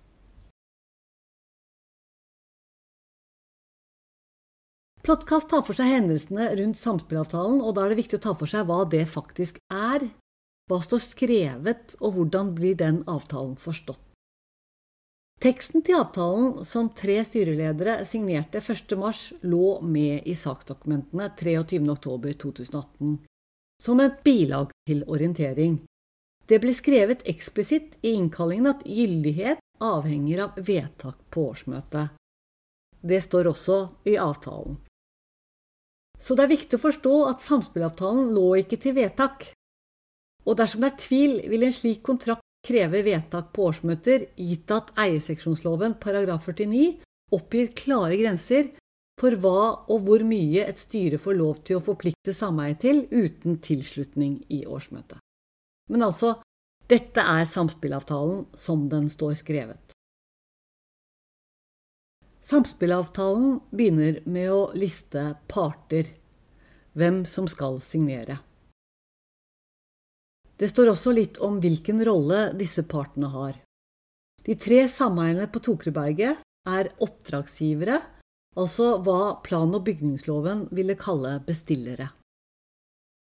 Plottkast 5.08 5.48
tar 5.48 5.62
for 5.64 5.72
seg 5.72 5.88
hendelsene 5.88 6.50
rundt 6.58 6.76
samspillavtalen, 6.76 7.62
og 7.64 7.72
da 7.72 7.86
er 7.86 7.94
det 7.94 8.02
viktig 8.02 8.18
å 8.18 8.24
ta 8.26 8.32
for 8.36 8.50
seg 8.50 8.66
hva 8.68 8.82
det 8.92 9.06
faktisk 9.08 9.56
er, 9.72 10.02
hva 10.68 10.78
står 10.84 11.00
skrevet, 11.00 11.94
og 12.04 12.10
hvordan 12.12 12.50
blir 12.52 12.74
den 12.76 12.98
avtalen 13.08 13.54
forstått. 13.56 14.02
Teksten 15.40 15.80
til 15.86 15.96
avtalen 15.96 16.66
som 16.68 16.90
tre 16.92 17.22
styreledere 17.24 18.02
signerte 18.10 18.60
1.3, 18.60 19.38
lå 19.48 19.78
med 19.80 20.26
i 20.28 20.34
saksdokumentene 20.36 21.30
23.10.2018 21.38 23.14
som 23.80 24.02
et 24.04 24.18
bilag 24.26 24.74
til 24.90 25.06
orientering. 25.08 25.78
Det 26.44 26.58
ble 26.60 26.74
skrevet 26.76 27.24
eksplisitt 27.32 27.96
i 28.02 28.12
innkallingen 28.18 28.74
at 28.74 28.84
gyldighet 28.84 29.64
avhenger 29.80 30.44
av 30.50 30.60
vedtak 30.68 31.16
på 31.32 31.46
årsmøtet. 31.54 32.12
Det 33.00 33.22
står 33.24 33.48
også 33.54 33.78
i 34.04 34.18
avtalen. 34.20 34.76
Så 36.18 36.34
det 36.34 36.46
er 36.46 36.54
viktig 36.54 36.78
å 36.78 36.82
forstå 36.82 37.14
at 37.30 37.44
samspillavtalen 37.44 38.32
lå 38.34 38.48
ikke 38.62 38.78
til 38.82 38.96
vedtak. 38.98 39.52
Og 40.48 40.56
dersom 40.58 40.82
det 40.82 40.92
er 40.92 41.00
tvil, 41.02 41.34
vil 41.50 41.66
en 41.66 41.74
slik 41.74 42.02
kontrakt 42.06 42.44
kreve 42.66 43.04
vedtak 43.06 43.52
på 43.54 43.68
årsmøter, 43.70 44.26
gitt 44.36 44.70
at 44.74 44.90
eierseksjonsloven 44.98 45.96
paragraf 46.02 46.48
49 46.48 46.98
oppgir 47.36 47.70
klare 47.76 48.16
grenser 48.18 48.72
for 49.18 49.34
hva 49.42 49.62
og 49.90 50.04
hvor 50.06 50.22
mye 50.26 50.64
et 50.66 50.80
styre 50.80 51.18
får 51.20 51.38
lov 51.38 51.62
til 51.66 51.78
å 51.78 51.84
forplikte 51.84 52.34
sameiet 52.34 52.82
til 52.84 53.04
uten 53.10 53.58
tilslutning 53.64 54.40
i 54.54 54.64
årsmøtet. 54.66 55.18
Men 55.92 56.04
altså, 56.06 56.36
dette 56.88 57.20
er 57.20 57.48
samspillavtalen 57.48 58.46
som 58.56 58.86
den 58.92 59.08
står 59.12 59.36
skrevet. 59.42 59.97
Samspillavtalen 62.48 63.58
begynner 63.76 64.22
med 64.24 64.48
å 64.48 64.60
liste 64.72 65.34
parter, 65.52 66.06
hvem 66.96 67.26
som 67.28 67.44
skal 67.44 67.76
signere. 67.84 68.38
Det 70.56 70.70
står 70.72 70.94
også 70.94 71.12
litt 71.12 71.42
om 71.44 71.60
hvilken 71.60 72.00
rolle 72.08 72.46
disse 72.56 72.86
partene 72.88 73.28
har. 73.34 73.60
De 74.48 74.56
tre 74.56 74.80
sameiene 74.88 75.44
på 75.52 75.60
Tokerudberget 75.60 76.40
er 76.72 76.90
oppdragsgivere, 77.04 78.00
altså 78.56 78.94
hva 79.04 79.36
plan- 79.44 79.76
og 79.76 79.84
bygningsloven 79.84 80.70
ville 80.72 80.96
kalle 80.96 81.36
bestillere. 81.44 82.14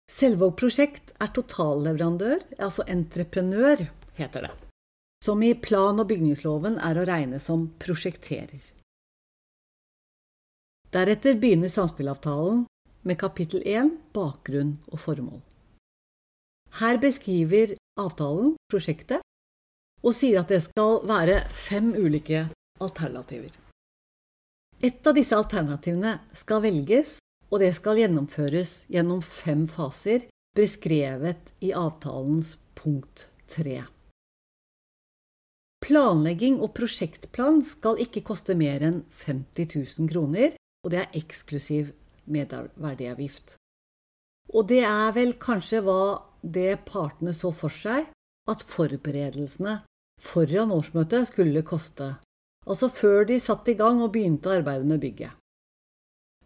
Selvåg 0.06 0.54
prosjekt 0.62 1.16
er 1.18 1.34
totalleverandør, 1.34 2.46
altså 2.62 2.86
entreprenør, 2.86 3.88
heter 4.22 4.52
det, 4.52 4.58
som 5.26 5.42
i 5.42 5.56
plan- 5.58 5.98
og 5.98 6.14
bygningsloven 6.14 6.78
er 6.78 7.02
å 7.02 7.10
regne 7.10 7.42
som 7.42 7.72
prosjekterer. 7.82 8.62
Deretter 10.90 11.36
begynner 11.38 11.70
samspillavtalen 11.70 12.64
med 13.06 13.18
kapittel 13.22 13.62
1 13.62 13.92
bakgrunn 14.14 14.80
og 14.90 15.00
formål. 15.04 15.42
Her 16.80 16.98
beskriver 16.98 17.76
avtalen 18.00 18.56
prosjektet 18.72 19.22
og 20.02 20.16
sier 20.18 20.40
at 20.42 20.50
det 20.50 20.64
skal 20.66 21.04
være 21.06 21.44
fem 21.54 21.92
ulike 21.94 22.48
alternativer. 22.82 23.54
Et 24.82 25.06
av 25.06 25.14
disse 25.14 25.36
alternativene 25.38 26.16
skal 26.34 26.64
velges, 26.64 27.18
og 27.52 27.62
det 27.62 27.70
skal 27.78 28.00
gjennomføres 28.00 28.74
gjennom 28.90 29.22
fem 29.22 29.68
faser 29.70 30.26
beskrevet 30.58 31.52
i 31.62 31.70
avtalens 31.76 32.56
punkt 32.80 33.28
3. 33.54 33.84
Planlegging 35.86 36.58
og 36.64 36.74
prosjektplan 36.78 37.62
skal 37.66 38.02
ikke 38.02 38.24
koste 38.26 38.56
mer 38.58 38.82
enn 38.86 39.04
50 39.22 39.70
000 40.00 40.10
kroner, 40.12 40.58
og 40.84 40.94
det 40.94 41.02
er 41.02 41.18
eksklusiv 41.20 41.92
medverdiavgift. 42.30 43.56
Og 44.54 44.70
det 44.70 44.82
er 44.86 45.12
vel 45.14 45.36
kanskje 45.42 45.82
hva 45.86 46.02
det 46.42 46.82
partene 46.88 47.34
så 47.36 47.52
for 47.54 47.74
seg 47.74 48.08
at 48.50 48.64
forberedelsene 48.66 49.82
foran 50.20 50.74
årsmøtet 50.74 51.30
skulle 51.30 51.64
koste, 51.68 52.16
altså 52.66 52.90
før 52.92 53.28
de 53.30 53.40
satte 53.44 53.74
i 53.74 53.78
gang 53.80 54.02
og 54.04 54.14
begynte 54.16 54.52
arbeidet 54.52 54.88
med 54.90 55.02
bygget. 55.04 55.36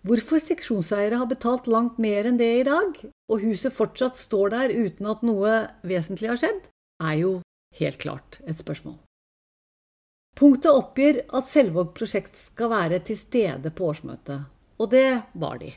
Hvorfor 0.04 0.42
seksjonseiere 0.44 1.16
har 1.16 1.30
betalt 1.32 1.70
langt 1.72 2.00
mer 2.04 2.28
enn 2.28 2.40
det 2.40 2.50
i 2.60 2.66
dag, 2.68 2.98
og 3.32 3.46
huset 3.46 3.72
fortsatt 3.72 4.20
står 4.20 4.52
der 4.52 4.75
uten 4.75 5.08
at 5.08 5.24
noe 5.24 5.54
vesentlig 5.88 6.34
har 6.34 6.42
skjedd, 6.42 6.68
er 7.00 7.16
jo 7.22 7.32
helt 7.80 8.02
klart 8.04 8.42
et 8.44 8.60
spørsmål. 8.60 8.98
Punktet 10.34 10.74
oppgir 10.74 11.22
at 11.30 11.46
Selvåg 11.46 11.94
prosjekt 11.98 12.38
skal 12.40 12.72
være 12.74 13.00
til 13.06 13.18
stede 13.20 13.72
på 13.75 13.92
årsmøtet, 13.92 14.48
og 14.82 14.90
det 14.90 15.08
var 15.38 15.60
de. 15.62 15.74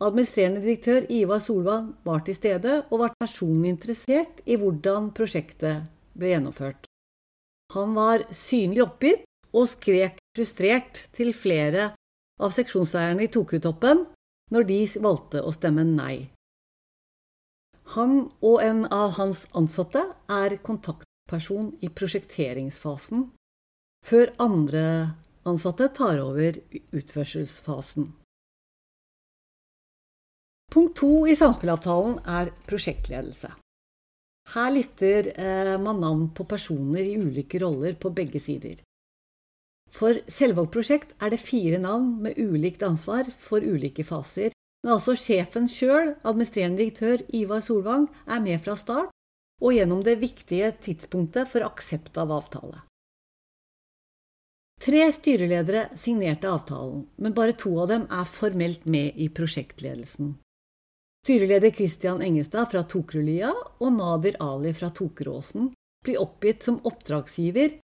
Administrerende 0.00 0.62
direktør 0.64 1.08
Ivar 1.12 1.42
Solvang 1.44 1.90
var 2.06 2.22
til 2.24 2.36
stede 2.38 2.78
og 2.88 3.02
var 3.02 3.16
personlig 3.20 3.74
interessert 3.74 4.40
i 4.46 4.56
hvordan 4.56 5.10
prosjektet 5.16 5.90
ble 6.16 6.30
gjennomført. 6.32 6.86
Han 7.74 7.92
var 7.98 8.24
synlig 8.34 8.84
oppgitt 8.86 9.26
og 9.52 9.68
skrek 9.68 10.16
frustrert 10.36 11.02
til 11.12 11.34
flere 11.36 11.90
av 12.40 12.54
seksjonseierne 12.54 13.26
i 13.26 13.30
Tokutoppen 13.32 14.06
når 14.54 14.66
de 14.70 14.78
valgte 15.02 15.42
å 15.44 15.52
stemme 15.54 15.84
nei. 15.86 16.30
Han 17.96 18.30
og 18.46 18.62
en 18.62 18.84
av 18.94 19.16
hans 19.18 19.44
ansatte 19.58 20.02
er 20.30 20.56
kontaktperson 20.62 21.72
i 21.82 21.90
prosjekteringsfasen, 21.90 23.26
før 24.06 24.32
andre 24.40 24.84
ansatte 25.48 25.88
tar 25.96 26.20
over 26.22 26.58
utførselsfasen. 26.96 28.10
Punkt 30.70 31.00
to 31.00 31.26
i 31.26 31.34
samspillavtalen 31.34 32.20
er 32.30 32.52
prosjektledelse. 32.68 33.50
Her 34.54 34.70
lister 34.74 35.30
eh, 35.34 35.74
man 35.82 36.00
navn 36.02 36.28
på 36.34 36.46
personer 36.48 37.02
i 37.02 37.18
ulike 37.18 37.58
roller 37.62 37.96
på 37.98 38.12
begge 38.14 38.40
sider. 38.42 38.78
For 39.90 40.20
Selvåg 40.30 40.70
prosjekt 40.70 41.16
er 41.18 41.32
det 41.34 41.42
fire 41.42 41.80
navn 41.82 42.20
med 42.22 42.38
ulikt 42.38 42.82
ansvar 42.86 43.26
for 43.42 43.62
ulike 43.62 44.06
faser, 44.06 44.54
men 44.84 44.94
altså 44.94 45.16
sjefen 45.18 45.66
sjøl, 45.68 46.14
administrerende 46.22 46.80
direktør 46.80 47.24
Ivar 47.36 47.64
Solvang, 47.66 48.06
er 48.30 48.42
med 48.42 48.62
fra 48.62 48.78
start 48.78 49.10
og 49.60 49.74
gjennom 49.76 50.04
det 50.06 50.20
viktige 50.22 50.70
tidspunktet 50.86 51.50
for 51.50 51.66
aksept 51.66 52.16
av 52.18 52.30
avtale. 52.32 52.80
Tre 54.80 55.12
styreledere 55.12 55.88
signerte 55.96 56.48
avtalen, 56.48 57.02
men 57.16 57.34
bare 57.36 57.52
to 57.52 57.74
av 57.82 57.90
dem 57.90 58.06
er 58.08 58.24
formelt 58.24 58.86
med 58.88 59.12
i 59.20 59.26
prosjektledelsen. 59.28 60.38
Styreleder 61.20 61.70
Christian 61.76 62.22
Engestad 62.24 62.70
fra 62.72 62.80
Tokrulia 62.88 63.50
og 63.52 63.92
Nadir 63.92 64.38
Ali 64.40 64.72
fra 64.72 64.88
Tokeråsen 64.88 65.68
blir 66.04 66.22
oppgitt 66.22 66.64
som 66.64 66.80
oppdragsgiver, 66.88 67.76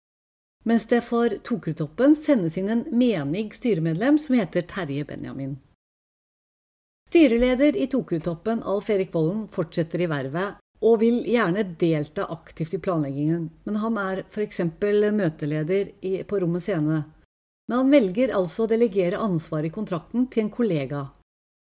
mens 0.65 0.89
det 0.89 1.03
for 1.05 1.37
Tokerudtoppen 1.45 2.17
sendes 2.17 2.57
inn 2.57 2.73
en 2.73 2.87
menig 2.89 3.51
styremedlem 3.59 4.17
som 4.17 4.41
heter 4.41 4.65
Terje 4.65 5.05
Benjamin. 5.05 5.59
Styreleder 7.11 7.77
i 7.77 7.91
Tokerudtoppen, 7.93 8.65
Alf 8.65 8.89
Erik 8.91 9.13
Vollen, 9.13 9.45
fortsetter 9.53 10.01
i 10.01 10.09
vervet 10.09 10.57
og 10.85 11.01
vil 11.01 11.23
gjerne 11.25 11.65
delta 11.81 12.27
aktivt 12.33 12.77
i 12.77 12.81
planleggingen, 12.83 13.49
men 13.65 13.79
han 13.81 14.01
er 14.01 14.25
f.eks. 14.29 14.65
møteleder 14.77 15.93
på 16.29 16.41
Rommet 16.43 16.65
Scene. 16.65 17.05
Men 17.67 17.79
han 17.81 17.93
velger 17.93 18.35
altså 18.37 18.65
å 18.65 18.71
delegere 18.71 19.21
ansvaret 19.21 19.71
i 19.71 19.75
kontrakten 19.75 20.29
til 20.31 20.45
en 20.45 20.53
kollega, 20.55 21.07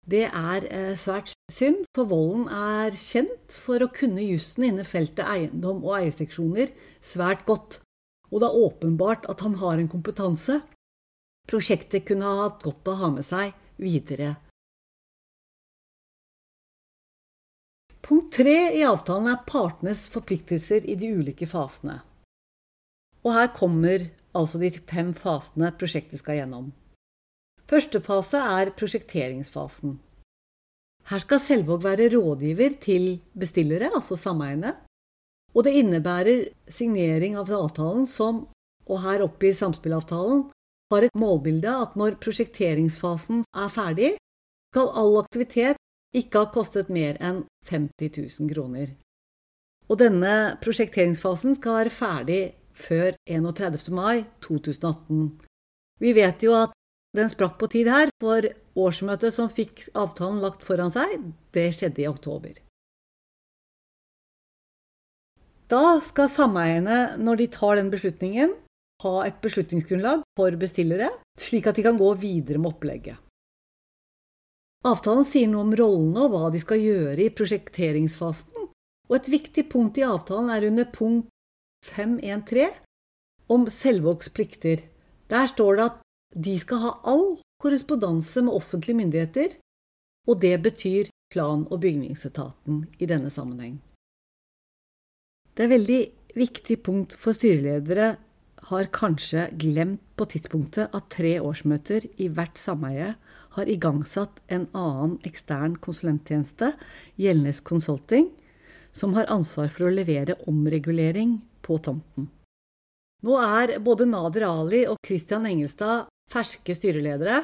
det 0.02 0.24
er 0.26 0.64
eh, 0.66 0.94
svært 0.98 1.30
synd, 1.52 1.84
for 1.94 2.10
Volden 2.10 2.48
er 2.50 2.94
kjent 2.98 3.54
for 3.54 3.84
å 3.84 3.90
kunne 3.94 4.24
jussen 4.24 4.66
innen 4.66 4.86
feltet 4.88 5.22
eiendom 5.22 5.84
og 5.86 6.00
eierseksjoner 6.00 6.72
svært 6.98 7.44
godt, 7.46 7.78
og 8.32 8.42
det 8.42 8.48
er 8.48 8.62
åpenbart 8.66 9.28
at 9.30 9.44
han 9.46 9.54
har 9.62 9.78
en 9.78 9.90
kompetanse 9.92 10.58
prosjektet 11.50 12.06
kunne 12.08 12.26
ha 12.26 12.48
hatt 12.48 12.64
godt 12.64 12.90
å 12.90 12.98
ha 12.98 13.12
med 13.14 13.26
seg 13.26 13.54
videre. 13.82 14.34
Punkt 18.12 18.34
tre 18.36 18.74
i 18.76 18.82
avtalen 18.84 19.30
er 19.32 19.38
partenes 19.48 20.02
forpliktelser 20.12 20.84
i 20.84 20.98
de 21.00 21.08
ulike 21.16 21.46
fasene. 21.48 21.94
Og 23.24 23.32
her 23.32 23.48
kommer 23.56 24.02
altså 24.36 24.58
de 24.60 24.68
fem 24.76 25.14
fasene 25.16 25.70
prosjektet 25.80 26.20
skal 26.20 26.36
gjennom. 26.36 26.66
Første 27.72 28.02
fase 28.04 28.36
er 28.36 28.74
prosjekteringsfasen. 28.76 29.94
Her 31.08 31.24
skal 31.24 31.40
Selvåg 31.40 31.86
være 31.86 32.10
rådgiver 32.12 32.76
til 32.84 33.06
bestillere, 33.32 33.88
altså 33.96 34.20
sameiene. 34.20 34.74
Og 35.56 35.64
det 35.64 35.72
innebærer 35.80 36.50
signering 36.68 37.40
av 37.40 37.48
avtalen 37.48 38.04
som, 38.04 38.44
og 38.92 39.06
her 39.06 39.24
oppe 39.24 39.48
i 39.48 39.56
samspillavtalen, 39.56 40.50
har 40.92 41.08
et 41.08 41.16
målbilde 41.16 41.80
at 41.88 41.96
når 41.96 42.20
prosjekteringsfasen 42.20 43.46
er 43.56 43.72
ferdig, 43.72 44.18
skal 44.68 44.92
all 45.00 45.22
aktivitet 45.24 45.80
ikke 46.16 46.42
har 46.44 46.52
kostet 46.54 46.90
mer 46.92 47.16
enn 47.20 47.44
50 47.68 48.12
000 48.40 48.50
kroner. 48.52 48.92
Og 49.90 49.98
denne 50.00 50.56
prosjekteringsfasen 50.62 51.56
skal 51.58 51.80
være 51.80 51.92
ferdig 51.92 52.42
før 52.72 53.16
31. 53.28 53.90
mai 53.92 54.24
2018. 54.44 55.26
Vi 56.02 56.12
vet 56.16 56.44
jo 56.44 56.54
at 56.56 56.76
den 57.16 57.28
sprakk 57.28 57.58
på 57.60 57.68
tid 57.68 57.90
her, 57.92 58.08
for 58.22 58.46
årsmøtet 58.78 59.34
som 59.36 59.50
fikk 59.52 59.84
avtalen 59.98 60.40
lagt 60.40 60.64
foran 60.64 60.92
seg, 60.92 61.18
det 61.52 61.68
skjedde 61.76 62.04
i 62.04 62.08
oktober. 62.08 62.54
Da 65.68 65.98
skal 66.04 66.28
sameiene, 66.32 67.18
når 67.20 67.40
de 67.40 67.48
tar 67.52 67.76
den 67.80 67.92
beslutningen, 67.92 68.54
ha 69.04 69.12
et 69.26 69.38
beslutningsgrunnlag 69.44 70.24
for 70.38 70.56
bestillere, 70.60 71.10
slik 71.40 71.68
at 71.68 71.76
de 71.76 71.84
kan 71.84 72.00
gå 72.00 72.10
videre 72.20 72.60
med 72.60 72.72
opplegget. 72.74 73.20
Avtalen 74.82 75.26
sier 75.28 75.46
noe 75.50 75.62
om 75.62 75.74
rollene 75.78 76.24
og 76.24 76.32
hva 76.32 76.48
de 76.50 76.60
skal 76.62 76.80
gjøre 76.82 77.20
i 77.22 77.30
prosjekteringsfasen, 77.30 78.66
og 79.08 79.14
et 79.14 79.30
viktig 79.30 79.68
punkt 79.70 80.00
i 80.00 80.06
avtalen 80.06 80.50
er 80.50 80.66
under 80.70 80.88
punkt 80.90 81.28
513 81.86 82.80
om 83.52 83.68
selvvågsplikter. 83.70 84.82
Der 85.30 85.46
står 85.50 85.78
det 85.78 85.86
at 85.90 86.00
de 86.34 86.56
skal 86.58 86.82
ha 86.82 86.92
all 87.06 87.36
korrespondanse 87.62 88.42
med 88.42 88.56
offentlige 88.58 88.98
myndigheter, 88.98 89.54
og 90.26 90.40
det 90.42 90.56
betyr 90.64 91.10
plan- 91.32 91.66
og 91.70 91.80
bygningsetaten 91.80 92.82
i 92.98 93.06
denne 93.06 93.30
sammenheng. 93.30 93.78
Det 95.54 95.66
er 95.66 95.74
veldig 95.76 96.02
viktig 96.34 96.78
punkt 96.82 97.14
for 97.18 97.36
styreledere 97.36 98.16
har 98.70 98.90
kanskje 98.94 99.48
glemt 99.58 100.02
på 100.16 100.26
tidspunktet 100.34 100.94
at 100.94 101.10
tre 101.12 101.34
årsmøter 101.42 102.06
i 102.22 102.28
hvert 102.32 102.58
sameie 102.60 103.12
har 103.56 103.68
igangsatt 103.68 104.42
en 104.52 104.66
annen 104.72 105.18
ekstern 105.28 105.76
konsulenttjeneste, 105.82 106.72
Gjeldnes 107.20 107.60
Consulting, 107.60 108.30
som 108.92 109.14
har 109.16 109.30
ansvar 109.32 109.70
for 109.72 109.88
å 109.88 109.94
levere 109.94 110.38
omregulering 110.50 111.38
på 111.64 111.78
tomten. 111.78 112.28
Nå 113.22 113.36
er 113.38 113.76
både 113.78 114.08
Nader 114.10 114.48
Ali 114.48 114.82
og 114.90 114.98
Christian 115.06 115.46
Engelstad 115.46 116.08
ferske 116.32 116.74
styreledere, 116.74 117.42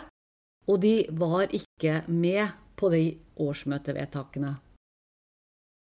og 0.69 0.81
de 0.83 0.95
var 1.17 1.53
ikke 1.55 2.03
med 2.11 2.51
på 2.79 2.91
de 2.93 3.05
årsmøtevedtakene. 3.41 4.57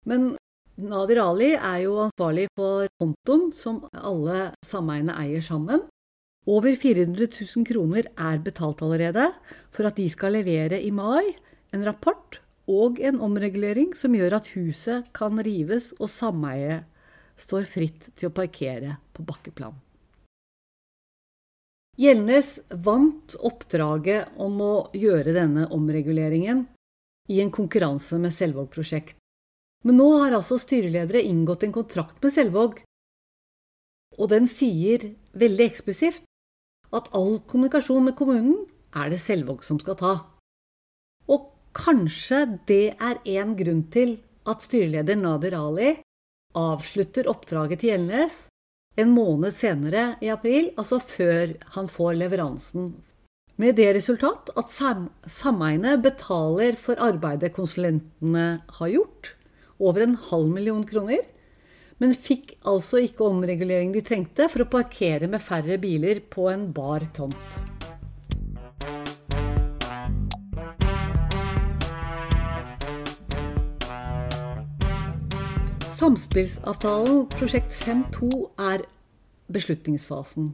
Men 0.08 0.30
Nadir 0.78 1.20
Ali 1.24 1.52
er 1.56 1.80
jo 1.88 1.98
ansvarlig 2.06 2.46
for 2.56 2.88
kontoen 3.02 3.50
som 3.58 3.82
alle 3.92 4.52
sameiene 4.66 5.16
eier 5.18 5.44
sammen. 5.44 5.88
Over 6.48 6.76
400 6.80 7.28
000 7.28 7.66
kroner 7.68 8.08
er 8.16 8.38
betalt 8.40 8.82
allerede 8.86 9.26
for 9.76 9.88
at 9.90 9.98
de 10.00 10.06
skal 10.08 10.38
levere 10.38 10.80
i 10.80 10.94
mai 10.96 11.34
en 11.76 11.84
rapport 11.84 12.40
og 12.72 13.02
en 13.04 13.20
omregulering 13.24 13.92
som 14.00 14.16
gjør 14.16 14.38
at 14.40 14.48
huset 14.56 15.10
kan 15.16 15.42
rives 15.44 15.90
og 16.00 16.08
sameiet 16.12 16.88
står 17.38 17.68
fritt 17.68 18.08
til 18.16 18.30
å 18.30 18.36
parkere 18.36 18.96
på 19.12 19.26
bakkeplan. 19.28 19.76
Gjeldnes 21.98 22.54
vant 22.86 23.36
oppdraget 23.44 24.38
om 24.40 24.60
å 24.62 24.74
gjøre 24.96 25.34
denne 25.36 25.66
omreguleringen 25.74 26.64
i 27.28 27.42
en 27.44 27.52
konkurranse 27.52 28.20
med 28.22 28.32
Selvåg 28.32 28.70
prosjekt. 28.72 29.18
Men 29.84 30.00
nå 30.00 30.08
har 30.22 30.38
altså 30.38 30.60
styreledere 30.62 31.26
inngått 31.28 31.66
en 31.68 31.76
kontrakt 31.76 32.22
med 32.24 32.34
Selvåg, 32.34 32.80
og 34.18 34.32
den 34.32 34.48
sier 34.50 35.10
veldig 35.38 35.66
eksplisitt 35.68 36.27
at 36.96 37.10
all 37.18 37.40
kommunikasjon 37.50 38.08
med 38.08 38.16
kommunen 38.20 38.66
er 38.96 39.12
det 39.12 39.20
Selvåg 39.22 39.64
som 39.66 39.80
skal 39.82 39.98
ta. 40.00 40.14
Og 41.28 41.52
kanskje 41.78 42.44
det 42.70 42.96
er 42.96 43.20
én 43.28 43.56
grunn 43.60 43.84
til 43.94 44.18
at 44.48 44.64
styreleder 44.64 45.20
Nader 45.20 45.58
Ali 45.60 45.96
avslutter 46.58 47.28
oppdraget 47.30 47.82
til 47.82 47.94
Gjelnes 47.94 48.46
en 48.98 49.12
måned 49.14 49.54
senere 49.54 50.16
i 50.26 50.32
april, 50.34 50.72
altså 50.80 50.98
før 51.04 51.54
han 51.76 51.90
får 51.92 52.18
leveransen. 52.18 52.96
Med 53.58 53.78
det 53.78 53.92
resultat 53.98 54.50
at 54.58 54.74
sameiene 54.74 55.96
betaler 56.02 56.78
for 56.82 57.00
arbeidet 57.02 57.54
konsulentene 57.54 58.48
har 58.80 58.94
gjort, 58.94 59.34
over 59.78 60.02
en 60.02 60.16
halv 60.30 60.50
million 60.50 60.84
kroner, 60.86 61.22
men 62.02 62.14
fikk 62.14 62.54
altså 62.70 63.02
ikke 63.02 63.26
omregulering 63.26 63.94
de 63.96 64.04
trengte 64.06 64.46
for 64.52 64.64
å 64.66 64.70
parkere 64.70 65.30
med 65.32 65.42
færre 65.42 65.80
biler 65.82 66.22
på 66.30 66.50
en 66.52 66.70
bar 66.74 67.08
tomt. 67.18 67.60
Samspillsavtalen 75.98 77.26
prosjekt 77.34 77.74
5.2 77.74 78.30
er 78.62 78.86
beslutningsfasen. 79.52 80.52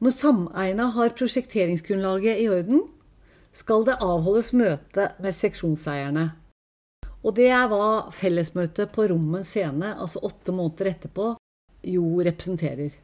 Når 0.00 0.14
sameiene 0.16 0.86
har 0.94 1.16
prosjekteringsgrunnlaget 1.18 2.38
i 2.40 2.46
orden, 2.48 2.84
skal 3.52 3.82
det 3.84 3.98
avholdes 4.00 4.52
møte 4.54 5.10
med 5.20 5.34
seksjonseierne. 5.34 6.30
Og 7.20 7.36
det 7.36 7.50
er 7.52 7.66
hva 7.68 8.10
fellesmøtet 8.16 8.92
på 8.94 9.04
Rommen 9.10 9.44
scene, 9.44 9.92
altså 9.96 10.22
åtte 10.24 10.54
måneder 10.56 10.94
etterpå, 10.94 11.34
jo 11.84 12.04
representerer. 12.24 12.94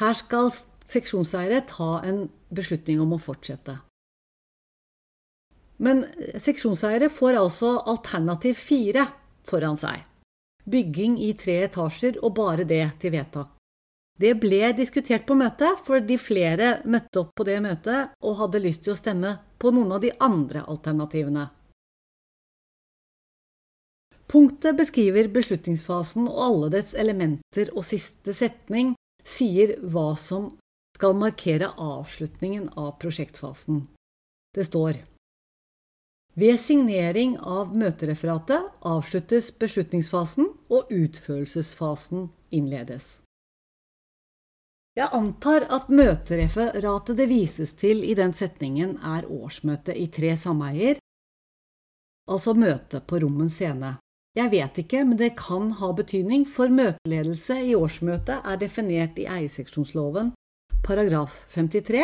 Her 0.00 0.16
skal 0.18 0.50
seksjonseiere 0.86 1.62
ta 1.70 2.00
en 2.06 2.26
beslutning 2.54 3.00
om 3.02 3.14
å 3.16 3.22
fortsette. 3.22 3.78
Men 5.82 6.04
seksjonseiere 6.40 7.10
får 7.12 7.38
altså 7.38 7.72
alternativ 7.86 8.58
fire 8.58 9.06
foran 9.46 9.76
seg. 9.78 10.02
Bygging 10.66 11.18
i 11.22 11.32
tre 11.38 11.60
etasjer 11.66 12.18
og 12.24 12.34
bare 12.38 12.64
det 12.66 12.84
til 13.02 13.14
vedtak. 13.14 13.52
Det 14.16 14.32
ble 14.40 14.72
diskutert 14.72 15.26
på 15.28 15.36
møtet, 15.36 15.82
fordi 15.84 16.16
flere 16.16 16.78
møtte 16.88 17.20
opp 17.20 17.34
på 17.36 17.44
det 17.44 17.58
møtet 17.60 18.16
og 18.24 18.38
hadde 18.40 18.62
lyst 18.64 18.86
til 18.86 18.94
å 18.94 18.98
stemme 18.98 19.34
på 19.60 19.70
noen 19.76 19.92
av 19.92 20.00
de 20.00 20.14
andre 20.24 20.64
alternativene. 20.64 21.44
Punktet 24.26 24.76
beskriver 24.78 25.28
beslutningsfasen 25.30 26.26
og 26.28 26.38
alle 26.42 26.70
dets 26.78 26.94
elementer, 26.98 27.70
og 27.74 27.86
siste 27.86 28.34
setning 28.34 28.94
sier 29.26 29.76
hva 29.86 30.14
som 30.18 30.52
skal 30.96 31.14
markere 31.18 31.70
avslutningen 31.76 32.70
av 32.74 32.96
prosjektfasen. 33.02 33.84
Det 34.56 34.64
står 34.66 35.02
ved 36.36 36.58
signering 36.60 37.38
av 37.38 37.70
møtereferatet 37.72 38.64
avsluttes 38.84 39.54
beslutningsfasen, 39.56 40.50
og 40.68 40.90
utførelsesfasen 40.92 42.26
innledes. 42.52 43.06
Jeg 44.96 45.08
antar 45.16 45.64
at 45.72 45.88
møtereferatet 45.88 47.16
det 47.16 47.28
vises 47.30 47.72
til 47.76 48.04
i 48.04 48.12
den 48.16 48.34
setningen, 48.36 48.98
er 49.00 49.28
årsmøtet 49.32 49.96
i 49.96 50.06
tre 50.12 50.34
sameier, 50.36 51.00
altså 52.28 52.52
møtet 52.56 53.08
på 53.08 53.20
Rommens 53.24 53.56
scene. 53.56 53.96
Jeg 54.36 54.52
vet 54.52 54.78
ikke, 54.82 55.00
men 55.08 55.16
det 55.16 55.30
kan 55.38 55.70
ha 55.78 55.88
betydning, 55.96 56.44
for 56.44 56.68
møteledelse 56.68 57.56
i 57.70 57.72
årsmøtet 57.76 58.44
er 58.44 58.58
definert 58.60 59.16
i 59.16 59.24
eierseksjonsloven 59.32 60.34
paragraf 60.84 61.38
53, 61.54 62.02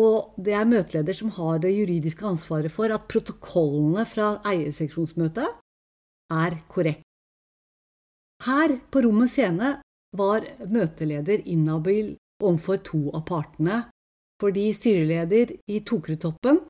og 0.00 0.34
det 0.38 0.54
er 0.58 0.66
møteleder 0.68 1.16
som 1.16 1.30
har 1.36 1.60
det 1.62 1.70
juridiske 1.74 2.26
ansvaret 2.26 2.72
for 2.74 2.90
at 2.94 3.06
protokollene 3.10 4.04
fra 4.10 4.32
eierseksjonsmøtet 4.46 5.46
er 6.34 6.58
korrekt. 6.70 7.06
Her 8.44 8.74
på 8.90 9.02
rommet 9.04 9.30
scene 9.30 9.74
var 10.16 10.46
møteleder 10.66 11.42
inhabil 11.46 12.14
overfor 12.42 12.80
to 12.86 13.00
av 13.14 13.22
partene, 13.28 13.82
fordi 14.40 14.70
styreleder 14.74 15.52
i 15.70 15.82
Tokerudtoppen 15.86 16.62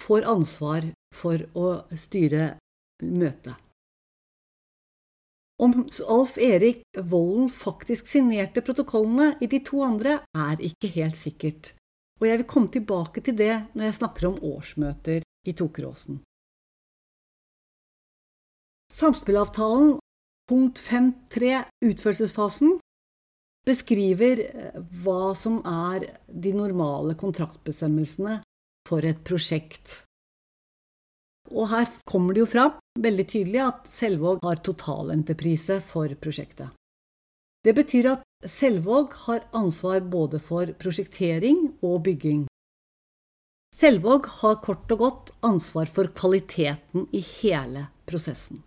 får 0.00 0.28
ansvar 0.30 0.86
for 1.12 1.42
å 1.58 1.74
styre 1.98 2.54
møtet. 3.02 3.58
Om 5.60 5.84
Alf 6.08 6.38
Erik 6.38 6.82
Volden 6.98 7.50
faktisk 7.50 8.08
signerte 8.08 8.62
protokollene 8.64 9.36
i 9.40 9.46
de 9.46 9.60
to 9.64 9.82
andre, 9.84 10.20
er 10.34 10.62
ikke 10.64 10.90
helt 10.96 11.18
sikkert, 11.18 11.74
og 12.20 12.28
jeg 12.28 12.40
vil 12.40 12.48
komme 12.48 12.72
tilbake 12.72 13.20
til 13.20 13.36
det 13.38 13.54
når 13.74 13.88
jeg 13.88 13.98
snakker 14.00 14.30
om 14.30 14.40
årsmøter 14.42 15.26
i 15.46 15.52
Tokeråsen. 15.58 16.22
Samspillavtalen 18.92 19.98
punkt 20.50 20.78
5.3 20.78 21.62
utførelsesfasen 21.88 22.78
beskriver 23.66 24.42
eh, 24.44 24.80
hva 25.02 25.32
som 25.38 25.60
er 25.64 26.08
de 26.26 26.52
normale 26.56 27.14
kontraktbestemmelsene 27.18 28.40
for 28.88 29.06
et 29.06 29.22
prosjekt. 29.24 30.02
Og 31.52 31.68
her 31.68 31.88
kommer 32.08 32.34
det 32.34 32.42
jo 32.44 32.48
fram 32.48 32.78
veldig 32.98 33.26
tydelig 33.28 33.60
at 33.64 33.90
Selvåg 33.90 34.40
har 34.44 34.62
totalentreprise 34.64 35.80
for 35.84 36.12
prosjektet. 36.20 36.72
Det 37.62 37.74
betyr 37.76 38.08
at 38.16 38.24
Selvåg 38.48 39.12
har 39.26 39.44
ansvar 39.54 40.00
både 40.00 40.40
for 40.42 40.72
prosjektering 40.80 41.68
og 41.84 42.02
bygging. 42.08 42.46
Selvåg 43.72 44.26
har 44.40 44.58
kort 44.64 44.90
og 44.92 44.98
godt 44.98 45.30
ansvar 45.46 45.86
for 45.86 46.10
kvaliteten 46.12 47.06
i 47.14 47.22
hele 47.40 47.86
prosessen. 48.08 48.64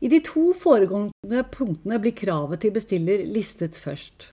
I 0.00 0.08
de 0.12 0.20
to 0.24 0.50
foregående 0.56 1.44
punktene 1.52 2.00
blir 2.02 2.16
kravet 2.16 2.64
til 2.64 2.74
bestiller 2.74 3.22
listet 3.28 3.78
først. 3.80 4.30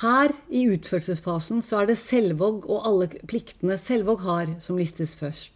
Her, 0.00 0.32
i 0.48 0.64
utførelsesfasen, 0.72 1.60
så 1.60 1.82
er 1.82 1.90
det 1.90 1.98
Selvåg 2.00 2.64
og 2.64 2.86
alle 2.88 3.10
pliktene 3.28 3.76
Selvåg 3.76 4.22
har, 4.24 4.54
som 4.60 4.78
listes 4.80 5.12
først. 5.18 5.52